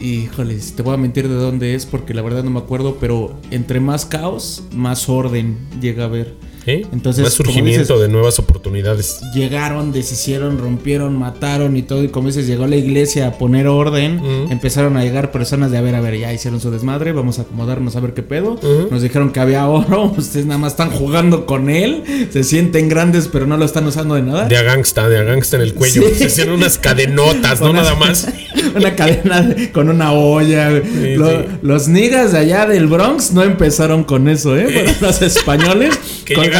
[0.00, 3.38] Híjoles, te voy a mentir de dónde es porque la verdad no me acuerdo, pero
[3.50, 6.34] entre más caos, más orden llega a haber.
[6.66, 9.20] Entonces, Más surgimiento dices- de nuevas oportunidades.
[9.34, 12.02] Llegaron, deshicieron, rompieron, mataron y todo.
[12.04, 14.20] Y como dices, llegó la iglesia a poner orden.
[14.50, 17.12] Empezaron a llegar personas de a ver, a ver, ya hicieron su desmadre.
[17.12, 18.58] Vamos a acomodarnos a ver qué pedo.
[18.90, 20.04] Nos dijeron que había oro.
[20.16, 22.02] Ustedes nada más están jugando con él.
[22.32, 24.46] Se sienten grandes, pero no lo están usando de nada.
[24.48, 26.02] De a gangsta, de a gangsta en el cuello.
[26.08, 26.14] Sí.
[26.16, 28.26] Se hacían unas cadenotas, no nada más.
[28.74, 30.70] Una cadena de- con una olla.
[30.70, 30.82] güey.
[30.82, 31.46] Sí, Lo- sí.
[31.62, 34.86] Los niggas de allá del Bronx no empezaron con eso, ¿eh?
[35.00, 36.53] Los españoles Que llegaron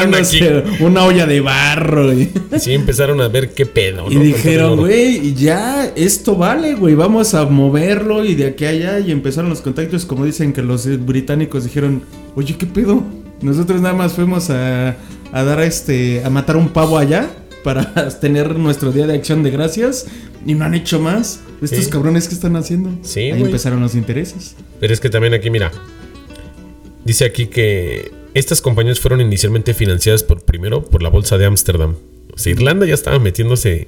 [0.81, 2.13] una olla de barro.
[2.13, 4.13] Y, Sí, empezaron a ver qué pedo, ¿no?
[4.13, 8.99] y dijeron, güey, ya esto vale, güey, vamos a moverlo y de aquí a allá.
[9.01, 12.03] Y empezaron los contactos, como dicen que los británicos dijeron,
[12.35, 13.03] oye, ¿qué pedo?
[13.43, 14.97] Nosotros nada más fuimos a,
[15.33, 17.29] a dar este, a matar un pavo allá
[17.63, 20.07] para tener nuestro día de acción de gracias
[20.47, 21.41] y no han hecho más.
[21.63, 21.91] Estos Sí.
[21.91, 22.91] cabrones que están haciendo.
[23.03, 24.55] Sí, Ahí empezaron los intereses.
[24.81, 25.73] Pero es que también aquí, mira.
[27.05, 31.97] Dice aquí que Estas compañías fueron inicialmente financiadas por primero por la bolsa de Ámsterdam.
[32.35, 33.87] O sea, Irlanda ya estaba metiéndose.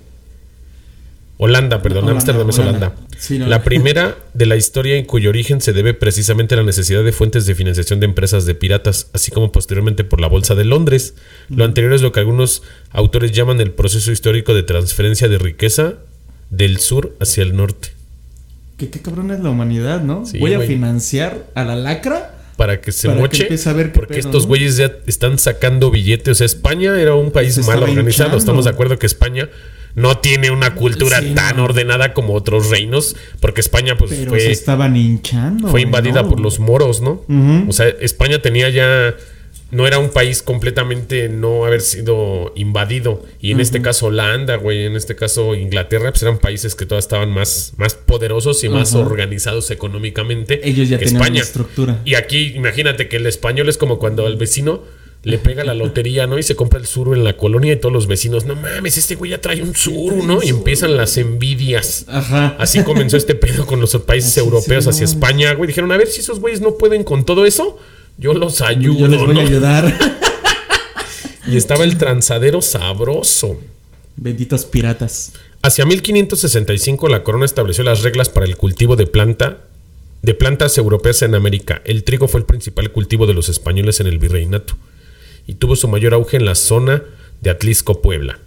[1.38, 2.88] Holanda, perdón, Ámsterdam es Holanda.
[2.88, 3.06] Holanda.
[3.18, 3.46] Sí, no.
[3.46, 7.12] La primera de la historia en cuyo origen se debe precisamente a la necesidad de
[7.12, 11.14] fuentes de financiación de empresas de piratas, así como posteriormente por la Bolsa de Londres.
[11.48, 15.94] Lo anterior es lo que algunos autores llaman el proceso histórico de transferencia de riqueza
[16.50, 17.88] del sur hacia el norte.
[18.76, 20.24] Que qué cabrón es la humanidad, ¿no?
[20.24, 22.35] Sí, Voy a financiar a la lacra.
[22.56, 24.48] Para que se Para que moche, empiece a ver qué porque pedo, estos ¿no?
[24.48, 26.28] güeyes ya están sacando billetes.
[26.32, 28.08] O sea, España era un país mal organizado.
[28.08, 28.36] hinchando.
[28.38, 29.48] Estamos de acuerdo que España
[29.94, 31.64] no tiene una cultura Sí, tan no.
[31.64, 35.68] ordenada como otros reinos, porque España pues Pero fue se estaban hinchando.
[35.68, 36.28] fue invadida ¿no?
[36.28, 37.24] por los moros, ¿no?
[37.68, 39.14] O sea, España tenía ya.
[39.70, 43.24] No era un país completamente no haber sido invadido.
[43.40, 47.00] Y en este caso Holanda, güey, en este caso Inglaterra, pues eran países que todavía
[47.00, 50.60] estaban más, más poderosos y más organizados económicamente.
[50.68, 51.40] Ellos ya que tenían España.
[51.40, 52.00] una estructura.
[52.04, 54.82] Y aquí, imagínate que el español es como cuando al vecino
[55.22, 56.38] le pega la lotería, ¿no?
[56.38, 59.16] Y se compra el suru en la colonia y todos los vecinos, no mames, este
[59.16, 60.40] güey ya trae un suru, ¿no?
[60.40, 62.04] Y empiezan las envidias.
[62.06, 62.54] Ajá.
[62.60, 65.04] Así comenzó este pedo con los países Así, europeos hacia.
[65.04, 65.66] España, güey.
[65.66, 67.76] Dijeron, a ver si esos güeyes no pueden con todo eso,
[68.18, 68.98] yo los ayudo.
[69.00, 69.40] Yo les voy ¿no?
[69.40, 69.98] a ayudar.
[71.48, 73.60] Y estaba el transadero sabroso.
[74.16, 75.32] Benditos piratas.
[75.62, 79.58] Hacia 1565 la corona estableció las reglas para el cultivo de planta
[80.22, 81.82] de plantas europeas en América.
[81.84, 84.74] El trigo fue el principal cultivo de los españoles en el virreinato
[85.46, 87.04] y tuvo su mayor auge en la zona
[87.42, 88.40] de Atlisco, Puebla.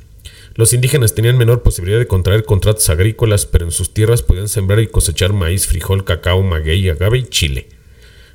[0.55, 4.82] Los indígenas tenían menor posibilidad de contraer contratos agrícolas, pero en sus tierras podían sembrar
[4.82, 7.70] y cosechar maíz, frijol, cacao, maguey, agave y chile.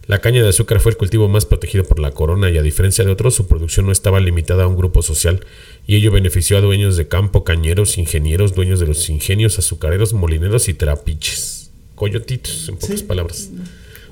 [0.06, 3.04] La caña de azúcar fue el cultivo más protegido por la corona y a diferencia
[3.04, 5.40] de otros su producción no estaba limitada a un grupo social
[5.86, 10.68] y ello benefició a dueños de campo, cañeros, ingenieros, dueños de los ingenios, azucareros, molineros
[10.68, 11.70] y trapiches.
[11.94, 13.50] Coyotitos, en pocas palabras.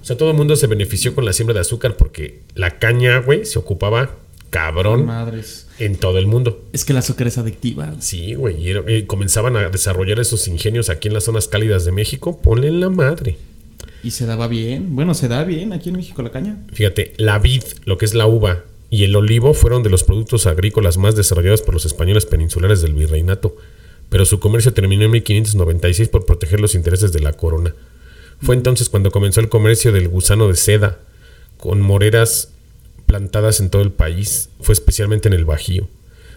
[0.00, 3.18] O sea, todo el mundo se benefició con la siembra de azúcar porque la caña,
[3.18, 4.16] güey, se ocupaba
[4.50, 5.66] cabrón Madres.
[5.78, 6.62] en todo el mundo.
[6.72, 7.94] Es que el azúcar es adictiva.
[8.00, 11.84] Sí, güey, y era- y comenzaban a desarrollar esos ingenios aquí en las zonas cálidas
[11.84, 12.40] de México.
[12.40, 13.36] Ponle en la madre.
[14.02, 14.94] Y se daba bien.
[14.94, 16.58] Bueno, se da bien aquí en México la caña.
[16.72, 20.46] Fíjate, la vid, lo que es la uva, y el olivo fueron de los productos
[20.46, 23.56] agrícolas más desarrollados por los españoles peninsulares del virreinato,
[24.10, 27.74] pero su comercio terminó en 1596 por proteger los intereses de la corona.
[28.42, 30.98] Fue entonces cuando comenzó el comercio del gusano de seda,
[31.56, 32.50] con moreras
[33.06, 35.88] plantadas en todo el país, fue especialmente en el Bajío.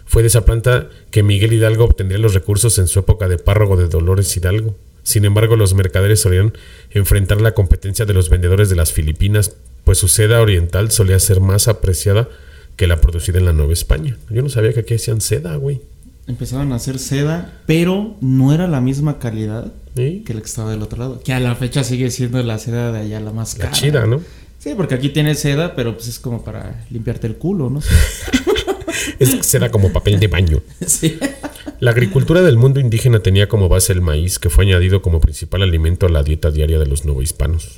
[0.06, 3.76] Fue de esa planta que Miguel Hidalgo obtendría los recursos en su época de párroco
[3.76, 4.76] de Dolores Hidalgo.
[5.06, 6.52] Sin embargo, los mercaderes solían
[6.90, 9.52] enfrentar la competencia de los vendedores de las Filipinas,
[9.84, 12.28] pues su seda oriental solía ser más apreciada
[12.74, 14.16] que la producida en la Nueva España.
[14.30, 15.80] Yo no sabía que aquí hacían seda, güey.
[16.26, 20.24] Empezaban a hacer seda, pero no era la misma calidad ¿Sí?
[20.26, 21.20] que la que estaba del otro lado.
[21.24, 23.76] Que a la fecha sigue siendo la seda de allá la más La cara.
[23.76, 24.20] chida, ¿no?
[24.58, 27.80] Sí, porque aquí tiene seda, pero pues es como para limpiarte el culo, ¿no?
[27.80, 27.90] sé.
[29.20, 30.62] Es seda como papel de baño.
[30.86, 31.16] sí.
[31.78, 35.62] La agricultura del mundo indígena tenía como base el maíz, que fue añadido como principal
[35.62, 37.68] alimento a la dieta diaria de los novohispanos.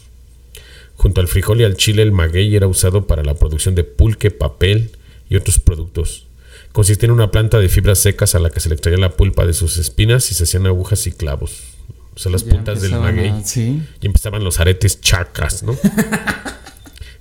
[0.97, 4.31] Junto al frijol y al chile, el maguey era usado para la producción de pulque,
[4.31, 4.93] papel
[5.29, 6.27] y otros productos.
[6.73, 9.47] Consistía en una planta de fibras secas a la que se le extraía la pulpa
[9.47, 11.63] de sus espinas y se hacían agujas y clavos.
[12.15, 13.29] O sea, las Ya puntas del maguey.
[13.31, 13.81] a- sí.
[14.01, 15.77] Y empezaban los aretes chacas, ¿no?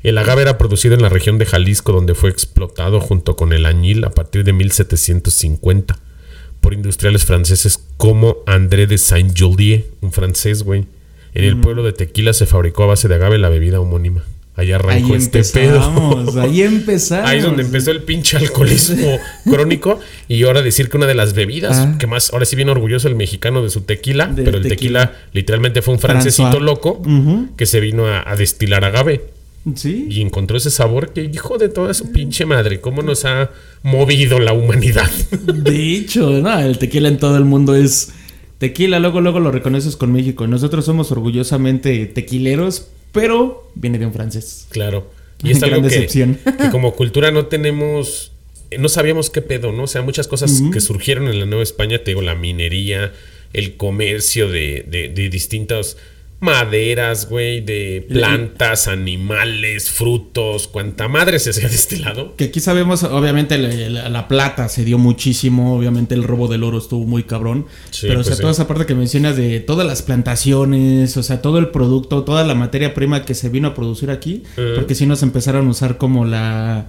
[0.03, 3.65] El agave era producido en la región de Jalisco, donde fue explotado junto con el
[3.65, 5.99] añil a partir de 1750
[6.67, 10.83] por industriales franceses como André de Saint-Joliet, un francés, güey.
[11.33, 11.47] En Mm.
[11.47, 14.25] el pueblo de Tequila se fabricó a base de agave la bebida homónima.
[14.57, 15.79] Ahí Ahí arrancó este pedo.
[16.41, 17.25] ahí empezamos.
[17.29, 19.17] Ahí es donde empezó el pinche alcoholismo
[19.49, 20.01] crónico.
[20.27, 21.95] Y ahora decir que una de las bebidas Ah.
[21.97, 25.11] que más, ahora sí viene orgulloso el mexicano de su tequila, Del pero el tequila.
[25.11, 25.21] tequila.
[25.31, 26.59] literalmente fue un francesito François.
[26.59, 27.01] loco
[27.55, 29.21] que se vino a, a destilar agave
[29.75, 30.07] Sí.
[30.09, 33.51] y encontró ese sabor que, hijo de toda su pinche madre, cómo nos ha
[33.83, 35.09] movido la humanidad.
[35.45, 38.09] De hecho, no, el tequila en todo el mundo es
[38.59, 40.47] tequila, luego luego lo reconoces con México.
[40.47, 44.67] Nosotros somos orgullosamente tequileros, pero viene de un francés.
[44.69, 45.11] claro.
[45.43, 46.39] Y es Gran algo que, decepción.
[46.43, 48.31] que como cultura no tenemos,
[48.71, 49.83] eh, no sabíamos qué pedo, ¿no?
[49.83, 53.13] O sea, muchas cosas que surgieron en la Nueva España, te digo, la minería,
[53.53, 55.97] el comercio de, de, de distintas
[56.39, 62.35] maderas, güey, de plantas, animales, frutos, cuanta madre se hacía de este lado.
[62.35, 65.75] Que aquí sabemos, obviamente, la, la- la plata se dio muchísimo.
[65.75, 67.65] Obviamente, el robo del oro estuvo muy cabrón.
[67.89, 68.41] Sí, pero, o pues sea, sí.
[68.41, 72.43] toda esa parte que mencionas de todas las plantaciones, o sea, todo el producto, toda
[72.45, 74.43] la materia prima que se vino a producir aquí.
[74.75, 76.87] Porque si nos empezaron a usar como la.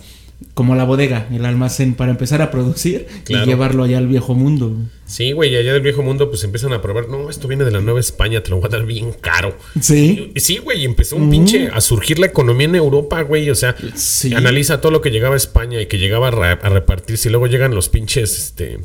[0.54, 3.44] Como la bodega, el almacén, para empezar a producir Claro.
[3.44, 4.76] y llevarlo allá al viejo mundo.
[5.06, 7.70] Sí, güey, y allá del viejo mundo pues empiezan a probar, no, esto viene de
[7.70, 9.56] la Nueva España, te lo voy a dar bien caro.
[9.80, 10.32] Sí.
[10.36, 13.50] Sí, güey, y empezó un pinche a surgir la economía en Europa, güey.
[13.50, 14.32] O sea, Sí.
[14.34, 17.28] analiza todo lo que llegaba a España y que llegaba a repartirse.
[17.28, 18.78] Y luego llegan los pinches este,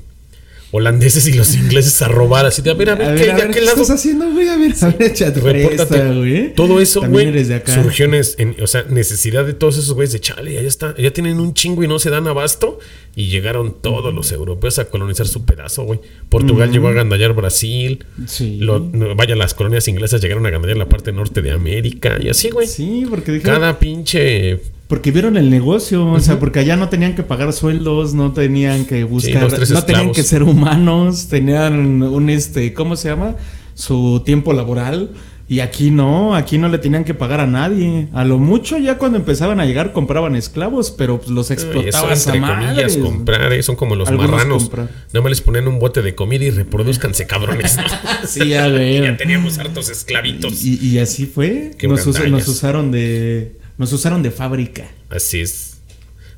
[0.74, 2.46] holandeses y los ingleses a robar.
[2.46, 4.50] Así de, a ver, a ver, A ¿qué, ver, a ver, ¿qué estás haciendo, güey?
[4.50, 5.76] A ver, a ver, Repórtate.
[5.76, 6.54] presta, güey.
[6.56, 10.54] Todo eso, También güey, surgió en, o sea, necesidad de todos esos güeyes de chale,
[10.54, 12.80] ya está, ya tienen un chingo y no se dan abasto.
[13.16, 16.00] Y llegaron todos los europeos a colonizar su pedazo, güey.
[16.30, 18.04] Portugal llegó a gandallar Brasil.
[18.26, 18.58] Sí.
[18.60, 22.18] Lo- no, vaya, las colonias inglesas llegaron a gandallar la parte norte de América.
[22.20, 22.66] Y así, güey.
[22.66, 24.60] Sí, porque Cada pinche
[24.94, 28.86] Porque vieron el negocio, o sea, porque allá no tenían que pagar sueldos, no tenían
[28.86, 33.36] que buscar, no tenían que ser humanos, tenían un este, ¿cómo se llama?
[33.74, 35.10] Su tiempo laboral.
[35.48, 38.08] Y aquí no, aquí no le tenían que pagar a nadie.
[38.14, 42.12] A lo mucho ya cuando empezaban a llegar compraban esclavos, pero pues, los eso, explotaban
[42.12, 44.70] a entre comillas, comprar, eh, son como los Algunos marranos.
[44.72, 47.78] Nada más les ponen un bote de comida y reproduzcanse, cabrones.
[47.78, 47.84] ¿no?
[48.28, 48.68] Sí, ya
[49.02, 50.64] ya teníamos hartos esclavitos.
[50.64, 51.72] Y, y así fue.
[51.80, 53.63] Qué Nos, us- nos usaron de.
[53.84, 54.90] Nos usaron de fábrica.
[55.10, 55.82] Así es.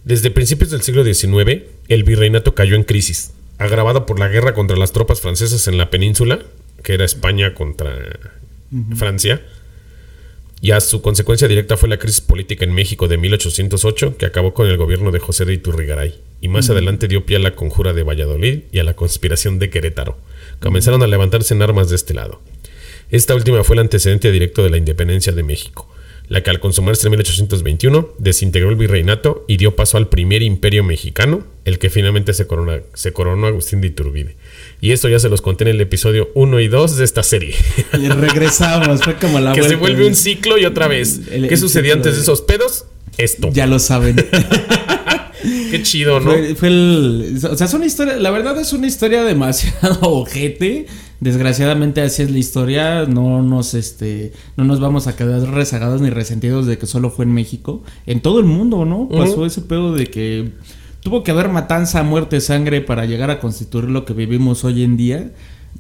[0.04, 4.76] Desde principios del siglo XIX, el virreinato cayó en crisis, agravado por la guerra contra
[4.76, 6.40] las tropas francesas en la península,
[6.82, 8.18] que era España contra
[8.96, 9.44] Francia.
[10.60, 14.56] Y a su consecuencia directa fue la crisis política en México de 1808, que acabó
[14.56, 16.16] con el gobierno de José de Iturrigaray.
[16.42, 19.70] Y más adelante dio pie a la conjura de Valladolid y a la conspiración de
[19.70, 20.18] Querétaro.
[20.60, 22.42] Comenzaron a levantarse en armas de este lado.
[23.12, 25.88] Esta última fue el antecedente directo de la independencia de México,
[26.28, 30.84] la que al consumarse en 1821 desintegró el virreinato y dio paso al primer imperio
[30.84, 34.36] mexicano, el que finalmente se, corona- se coronó Agustín de Iturbide.
[34.82, 37.56] Y esto ya se los conté en el episodio 1 y 2 de esta serie.
[37.94, 41.22] Y regresamos, fue como la que se vuelve un ciclo y otra vez.
[41.32, 42.86] El- ¿Qué el ciclo antes de de- esos pedos?
[43.18, 43.50] Esto.
[43.54, 44.16] Ya lo saben.
[45.72, 46.32] Qué chido, ¿no?
[46.32, 47.40] Fue, fue el.
[47.50, 48.16] O sea, es una historia.
[48.18, 50.88] La verdad es una historia demasiado ojete.
[51.20, 53.06] Desgraciadamente, así es la historia.
[53.06, 54.34] No nos, este.
[54.58, 57.84] No nos vamos a quedar rezagados ni resentidos de que solo fue en México.
[58.06, 59.08] En todo el mundo, ¿no?
[59.10, 60.52] Pasó ese pedo de que.
[61.02, 64.98] Tuvo que haber matanza, muerte, sangre para llegar a constituir lo que vivimos hoy en
[64.98, 65.32] día.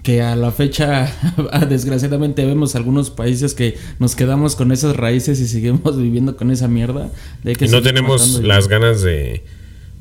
[0.03, 1.11] Que a la fecha,
[1.69, 6.67] desgraciadamente, vemos algunos países que nos quedamos con esas raíces y seguimos viviendo con esa
[6.67, 7.11] mierda.
[7.43, 9.43] De que Y no tenemos las ganas de,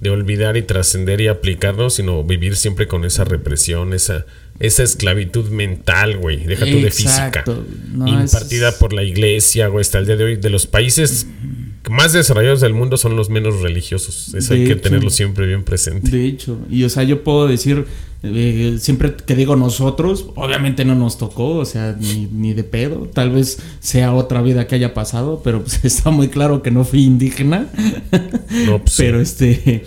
[0.00, 4.26] de olvidar y trascender y aplicarnos, sino vivir siempre con esa represión, esa,
[4.60, 6.44] esa esclavitud mental, güey.
[6.44, 7.44] Deja tú de física.
[7.92, 10.36] No, impartida es- por la iglesia, güey, hasta el día de hoy.
[10.36, 11.26] De los países
[11.90, 14.32] más desarrollados del mundo son los menos religiosos.
[14.34, 14.82] Eso De hay que hecho.
[14.82, 16.10] tenerlo siempre bien presente.
[16.10, 17.84] De hecho, y o sea, yo puedo decir,
[18.22, 23.10] eh, siempre que digo nosotros, obviamente no nos tocó, o sea, ni, ni de pedo,
[23.12, 26.84] tal vez sea otra vida que haya pasado, pero pues está muy claro que no
[26.84, 27.66] fui indígena,
[28.66, 29.84] No, pues, pero este,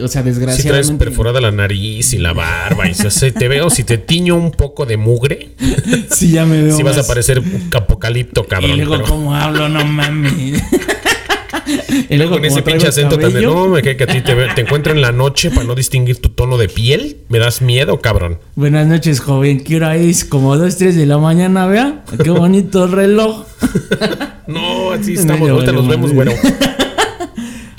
[0.00, 1.04] o sea, Si traes desgraciadamente...
[1.04, 4.86] perforada la nariz y la barba y si te veo, si te tiño un poco
[4.86, 5.50] de mugre,
[6.10, 8.72] sí, ya me veo si vas a parecer un apocalipto, cabrón.
[8.72, 10.62] y luego pero- cómo hablo, no mames.
[12.08, 14.06] y luego con ese como pinche acento tan de cabello, no, me cae que a
[14.06, 17.18] ti te, ve- te encuentro en la noche para no distinguir tu tono de piel.
[17.28, 18.38] Me das miedo, cabrón.
[18.56, 19.62] Buenas noches, joven.
[19.62, 20.24] ¿Qué hora es?
[20.24, 22.02] Como 2, 3 de la mañana, vea.
[22.22, 23.44] Qué bonito reloj.
[24.48, 26.32] No, así estamos, ahorita nos vemos, güero.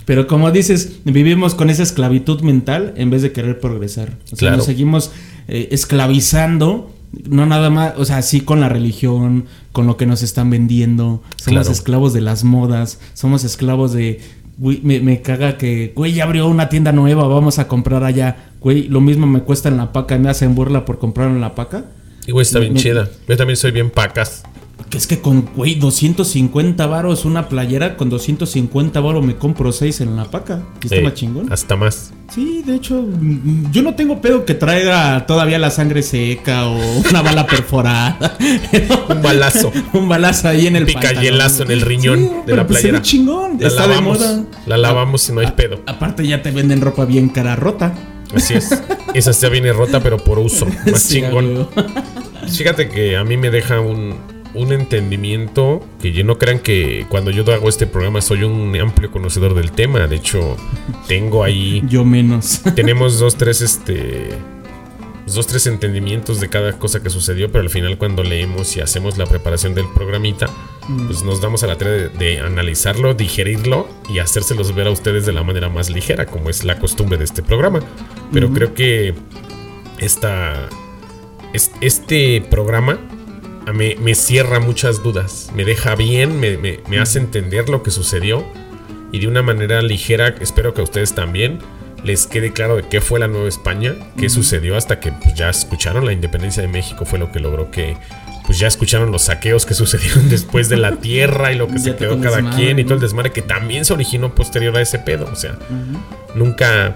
[0.05, 4.17] Pero como dices, vivimos con esa esclavitud mental en vez de querer progresar.
[4.25, 4.57] O sea, Claro.
[4.57, 5.11] nos seguimos
[5.47, 6.91] eh, esclavizando.
[7.29, 11.21] No nada más, o sea, sí con la religión, con lo que nos están vendiendo.
[11.37, 11.71] Somos Claro.
[11.71, 14.19] esclavos de las modas, somos esclavos de...
[14.57, 18.51] Güey, me, me caga que, güey, ya abrió una tienda nueva, vamos a comprar allá.
[18.61, 21.55] Güey, lo mismo me cuesta en la paca, me hacen burla por comprar en la
[21.55, 21.85] paca.
[22.27, 23.09] Y güey, está bien Me- chida.
[23.27, 24.43] Yo también soy bien pacas.
[24.93, 30.01] Que es que con, güey, 250 varos una playera, con 250 varos me compro 6
[30.01, 30.61] en la paca.
[30.83, 31.51] Y está Sí, más chingón.
[31.51, 32.13] Hasta más.
[32.31, 33.03] Sí, de hecho,
[33.71, 36.77] yo no tengo pedo que traiga todavía la sangre seca o
[37.09, 38.37] una bala perforada.
[39.09, 39.71] Un balazo.
[39.93, 43.01] Un balazo ahí en el Picayelazo en el riñón Sí, de la pues playera.
[43.01, 44.19] chingón, La está lavamos.
[44.19, 44.45] de moda.
[44.67, 45.81] La lavamos y no hay pedo.
[45.87, 47.95] Aparte ya te venden ropa bien cara rota.
[48.35, 48.69] Así es.
[49.15, 50.67] Esa ya viene rota, pero por uso.
[50.91, 51.67] Más Sí, chingón.
[52.47, 54.15] Fíjate que a mí me deja un,
[54.55, 59.09] un entendimiento que yo no crean que cuando yo hago este programa soy un amplio
[59.11, 60.07] conocedor del tema.
[60.07, 60.57] De hecho,
[61.07, 61.83] tengo ahí.
[61.89, 62.61] Yo menos.
[62.75, 64.29] Tenemos dos, tres, este.
[65.25, 69.17] Dos, tres entendimientos de cada cosa que sucedió, pero al final cuando leemos y hacemos
[69.17, 70.47] la preparación del programita,
[71.07, 75.25] pues nos damos a la tarea de, de analizarlo, digerirlo y hacérselos ver a ustedes
[75.25, 77.79] de la manera más ligera, como es la costumbre de este programa.
[78.33, 79.13] Pero creo que
[79.97, 80.67] esta,
[81.53, 82.99] es- este programa
[83.71, 87.91] me, me cierra muchas dudas, me deja bien, me, me- me hace entender lo que
[87.91, 88.45] sucedió
[89.11, 91.59] y de una manera ligera, espero que a ustedes también
[92.03, 95.49] les quede claro de qué fue la Nueva España, qué sucedió hasta que pues, ya
[95.49, 97.95] escucharon la independencia de México, fue lo que logró que
[98.45, 101.95] pues ya escucharon los saqueos que sucedieron después de la tierra y lo que se
[101.95, 105.29] quedó cada quien y todo el desmadre que también se originó posterior a ese pedo,
[105.31, 105.57] o sea,
[106.35, 106.95] nunca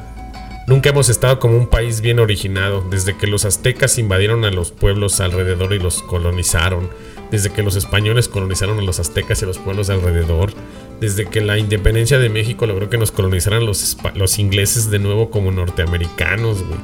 [0.67, 4.71] nunca hemos estado como un país bien originado, desde que los aztecas invadieron a los
[4.71, 6.89] pueblos alrededor y los colonizaron,
[7.31, 10.51] desde que los españoles colonizaron a los aztecas y a los pueblos de alrededor,
[10.99, 15.51] desde que la independencia de México logró que nos colonizaran los, ingleses de nuevo como
[15.51, 16.79] norteamericanos, güey.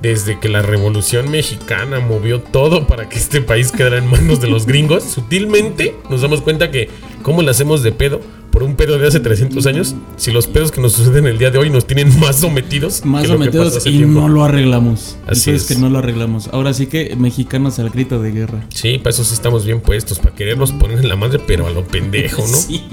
[0.00, 4.48] Desde que la revolución mexicana movió todo para que este país quedara en manos de
[4.48, 6.88] los gringos, sutilmente nos damos cuenta que
[7.22, 8.20] cómo le hacemos de pedo
[8.54, 11.50] por un pedo de hace 300 años, si los pedos que nos suceden el día
[11.50, 13.04] de hoy nos tienen más sometidos.
[13.04, 14.20] Más que lo que pasó sometidos y tiempo.
[14.20, 15.18] no lo arreglamos.
[15.26, 16.48] Así es que no lo arreglamos.
[16.52, 18.64] Ahora sí que mexicanos al grito de guerra.
[18.68, 21.70] Sí, para eso sí estamos bien puestos, para querernos poner en la madre, pero a
[21.70, 22.56] lo pendejo, ¿no?
[22.64, 22.84] Sí.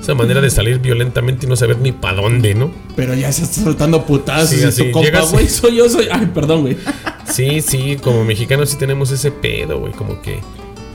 [0.00, 2.72] Esa manera de salir violentamente y no saber ni para dónde, ¿no?
[2.96, 6.08] Pero ya se está soltando putazos Sí, y así, tu compa, güey, soy yo, soy.
[6.10, 6.76] Ay, perdón, güey.
[7.24, 10.40] Sí, sí, como mexicanos sí tenemos ese pedo, güey, como que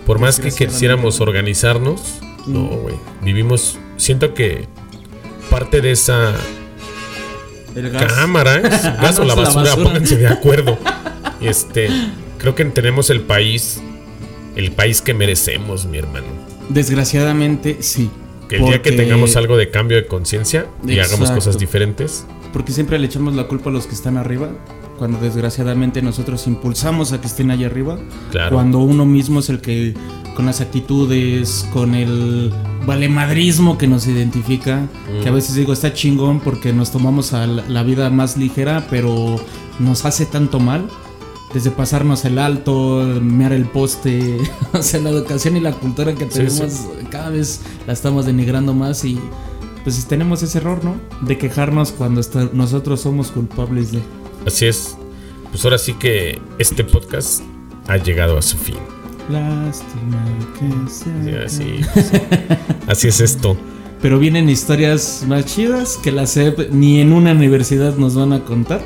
[0.06, 2.02] por más que quisiéramos organizarnos,
[2.46, 4.68] no, güey, vivimos, siento que
[5.50, 6.34] parte de esa
[7.76, 8.12] El gas.
[8.14, 8.62] cámara, ¿eh?
[9.02, 10.78] gas no, la es la basura, pónganse de acuerdo.
[11.42, 11.90] Este,
[12.38, 13.82] creo que tenemos el país,
[14.56, 16.28] el país que merecemos, mi hermano.
[16.70, 18.10] Desgraciadamente, sí.
[18.50, 22.72] Que el día que tengamos algo de cambio de conciencia y hagamos cosas diferentes, Porque
[22.72, 24.50] siempre le echamos la culpa a los que están arriba.
[25.00, 27.98] Cuando desgraciadamente nosotros impulsamos a que estén allá arriba.
[28.32, 28.56] Claro.
[28.56, 29.96] Cuando uno mismo es el que,
[30.36, 32.54] con las actitudes, con el
[32.86, 34.88] valemadrismo que nos identifica,
[35.22, 35.36] que a Mm.
[35.36, 39.36] veces digo está chingón porque nos tomamos a la, vida más ligera, pero
[39.80, 40.88] nos hace tanto mal.
[41.54, 44.40] Desde pasarnos el alto, mear el poste,
[44.74, 46.88] o sea, la educación y la cultura que Sí, tenemos sí.
[47.12, 49.20] cada vez la estamos denigrando más y
[49.84, 50.96] pues tenemos ese error, ¿no?
[51.22, 54.00] De quejarnos cuando está- nosotros somos culpables de...
[54.48, 54.98] así es.
[55.52, 57.44] Pues ahora sí que este podcast
[57.88, 58.78] ha llegado a su fin.
[59.30, 60.24] Lástima
[60.60, 61.50] que sea.
[61.50, 62.18] Sí, así, sí.
[62.88, 63.58] así es esto.
[64.02, 68.44] Pero vienen historias más chidas que la SEP ni en una universidad nos van a
[68.44, 68.82] contar.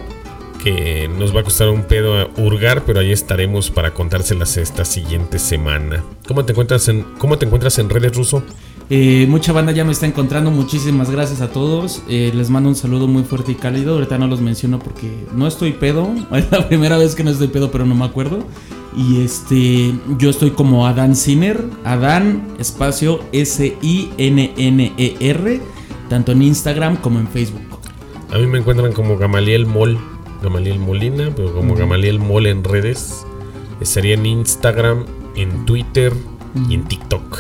[0.64, 5.40] Que nos va a costar un pedo hurgar, pero ahí estaremos para contárselas esta siguiente
[5.40, 6.04] semana.
[6.28, 8.44] ¿Cómo te encuentras en, cómo te encuentras en redes ruso?
[8.90, 10.52] Eh, mucha banda ya me está encontrando.
[10.52, 12.04] Muchísimas gracias a todos.
[12.08, 13.96] Eh, les mando un saludo muy fuerte y cálido.
[13.96, 16.08] Ahorita no los menciono porque no estoy pedo.
[16.32, 18.46] Es la primera vez que no estoy pedo, pero no me acuerdo.
[18.98, 21.64] Y este, yo estoy como Adán Sinner.
[21.86, 25.54] Adán, espacio S-I-N-N-E-R.
[25.54, 25.62] E
[26.10, 27.62] Tanto en Instagram como en Facebook.
[28.32, 29.98] A mí me encuentran como Gamaliel Mol,
[30.42, 33.26] Gamaliel Molina, pero como Gamaliel Mol en redes.
[33.82, 36.14] Sería en Instagram, en Twitter
[36.70, 37.40] y en TikTok.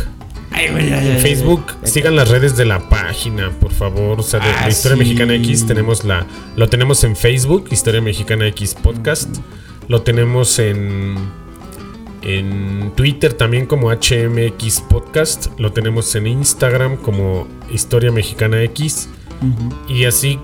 [0.51, 4.19] Ay, güey, ay, En Facebook, sigan las redes de la página, por favor.
[4.19, 5.03] O sea, de Ah, Historia sí.
[5.03, 6.25] Mexicana X tenemos la.
[6.55, 9.37] Lo tenemos en Facebook, Historia Mexicana X Podcast.
[9.87, 11.15] Lo tenemos en.
[12.21, 15.47] En Twitter también como HMX Podcast.
[15.59, 19.09] Lo tenemos en Instagram como Historia Mexicana X.
[19.87, 20.39] Y así,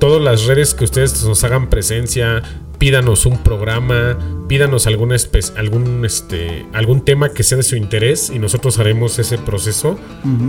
[0.00, 2.42] todas las redes que ustedes nos hagan presencia,
[2.78, 8.28] pídanos un programa, pídanos algún, espe- algún, este, algún tema que sea de su interés
[8.34, 9.96] y nosotros haremos ese proceso.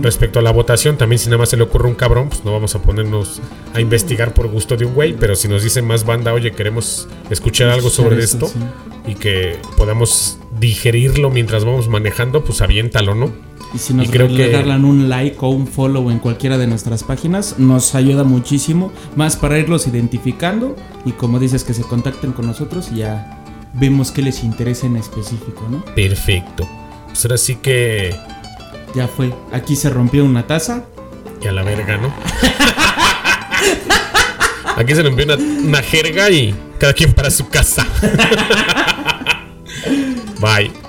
[0.02, 2.52] Respecto a la votación, también si nada más se le ocurre un cabrón, pues no
[2.52, 3.40] vamos a ponernos
[3.72, 7.06] a investigar por gusto de un güey, pero si nos dice más banda, oye, queremos
[7.30, 8.58] escuchar algo sobre esto sí.
[9.06, 13.32] y que podamos digerirlo mientras vamos manejando, pues aviéntalo, ¿no?
[13.74, 16.66] Y si nos Y creo que- regalan un like o un follow en cualquiera de
[16.66, 18.92] nuestras páginas, nos ayuda muchísimo.
[19.16, 23.42] Más para irlos identificando y como dices, que se contacten con nosotros y ya
[23.74, 25.84] vemos qué les interesa en específico, ¿no?
[25.94, 26.68] Perfecto.
[27.08, 28.14] Pues ahora sí que...
[28.94, 29.34] Ya fue.
[29.52, 30.84] Aquí se rompió una taza.
[31.42, 32.12] Y a la verga, ¿no?
[34.76, 37.86] Aquí se envió una, una jerga y cada quien para su casa.
[40.46, 40.85] Bye.